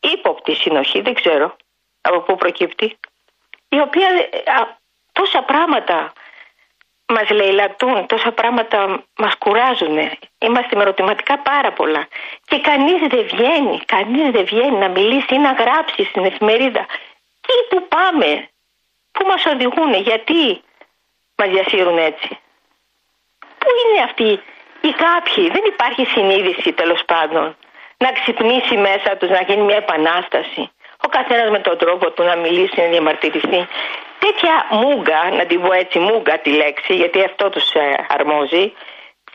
ύποπτη 0.00 0.54
συνοχή, 0.54 1.00
δεν 1.00 1.14
ξέρω 1.14 1.56
από 2.00 2.20
πού 2.20 2.36
προκύπτει, 2.36 2.98
η 3.68 3.80
οποία 3.80 4.08
α, 4.08 4.76
τόσα 5.12 5.42
πράγματα 5.42 6.12
μας 7.06 7.30
λαιλατούν, 7.30 8.06
τόσα 8.06 8.32
πράγματα 8.32 9.04
μας 9.16 9.36
κουράζουν. 9.38 9.98
Είμαστε 10.38 10.76
με 10.76 10.82
ερωτηματικά 10.82 11.38
πάρα 11.38 11.72
πολλά. 11.72 12.08
Και 12.44 12.60
κανείς 12.60 13.08
δεν 13.08 13.26
βγαίνει, 13.26 13.78
κανείς 13.84 14.30
δεν 14.30 14.44
βγαίνει 14.44 14.76
να 14.76 14.88
μιλήσει 14.88 15.34
ή 15.34 15.38
να 15.38 15.52
γράψει 15.52 16.04
στην 16.04 16.24
εφημερίδα. 16.24 16.86
Τι 17.40 17.54
που 17.68 17.88
πάμε, 17.88 18.48
πού 19.12 19.26
μας 19.26 19.46
οδηγούν, 19.46 19.94
γιατί 19.94 20.62
μας 21.36 21.48
διασύρουν 21.48 21.98
έτσι. 21.98 22.38
Πού 23.58 23.68
είναι 23.84 24.02
αυτοί 24.02 24.40
οι 24.80 24.92
κάποιοι, 24.92 25.50
δεν 25.50 25.62
υπάρχει 25.66 26.04
συνείδηση 26.04 26.72
τέλος 26.72 27.04
πάντων 27.04 27.56
να 28.04 28.10
ξυπνήσει 28.18 28.76
μέσα 28.88 29.10
τους, 29.18 29.30
να 29.36 29.40
γίνει 29.46 29.62
μια 29.68 29.80
επανάσταση. 29.84 30.62
Ο 31.06 31.08
καθένας 31.16 31.48
με 31.56 31.60
τον 31.66 31.76
τρόπο 31.82 32.06
του 32.10 32.22
να 32.30 32.36
μιλήσει, 32.36 32.76
να 32.80 32.86
διαμαρτυρηθεί 32.92 33.60
τέτοια 34.24 34.54
μούγκα, 34.80 35.20
να 35.38 35.44
την 35.46 35.60
πω 35.62 35.72
έτσι 35.72 35.98
μούγκα 35.98 36.34
τη 36.44 36.50
λέξη, 36.62 36.94
γιατί 36.94 37.18
αυτό 37.30 37.44
τους 37.54 37.66
ε, 37.72 38.06
αρμόζει, 38.16 38.64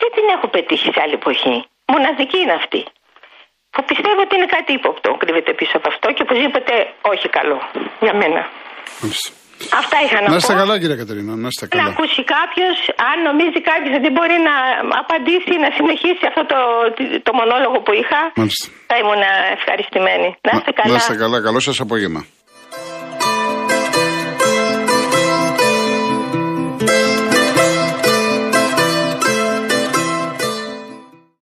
δεν 0.01 0.09
την 0.15 0.25
έχω 0.35 0.47
πετύχει 0.47 0.89
σε 0.93 1.01
άλλη 1.03 1.13
εποχή. 1.13 1.55
Μοναδική 1.93 2.39
είναι 2.39 2.53
αυτή. 2.61 2.81
Που 3.73 3.83
πιστεύω 3.83 4.21
ότι 4.21 4.35
είναι 4.35 4.45
κάτι 4.45 4.73
ύποπτο, 4.73 5.09
κρύβεται 5.21 5.53
πίσω 5.53 5.77
από 5.77 5.87
αυτό 5.93 6.11
και 6.11 6.21
οπωσδήποτε 6.21 6.73
όχι 7.01 7.27
καλό 7.29 7.57
για 7.99 8.13
μένα. 8.13 8.49
Αυτά 9.81 9.97
είχα 10.05 10.17
να, 10.23 10.27
να 10.33 10.37
είστε 10.39 10.53
πω. 10.53 10.59
καλά, 10.61 10.73
κύριε 10.81 10.97
Κατερίνα. 11.01 11.33
Να 11.43 11.47
είστε 11.51 11.65
καλά. 11.67 11.83
Να 11.83 11.85
ακούσει 11.93 12.21
κάποιος, 12.35 12.77
αν 13.09 13.17
νομίζει 13.29 13.59
κάποιος 13.71 13.93
ότι 13.99 14.09
μπορεί 14.15 14.37
να 14.49 14.55
απαντήσει, 15.03 15.53
να 15.65 15.69
συνεχίσει 15.77 16.23
αυτό 16.31 16.41
το, 16.53 16.59
το 17.27 17.31
μονόλογο 17.39 17.77
που 17.85 17.93
είχα, 18.01 18.21
Μάλιστα. 18.39 18.65
θα 18.89 18.95
ήμουν 19.01 19.21
ευχαριστημένη. 19.57 20.27
Να 20.47 20.51
είστε 20.57 20.71
καλά. 20.79 20.89
Να 20.93 20.97
είστε 21.01 21.15
καλά. 21.23 21.37
Καλό 21.47 21.59
σας 21.67 21.77
απόγευμα. 21.85 22.21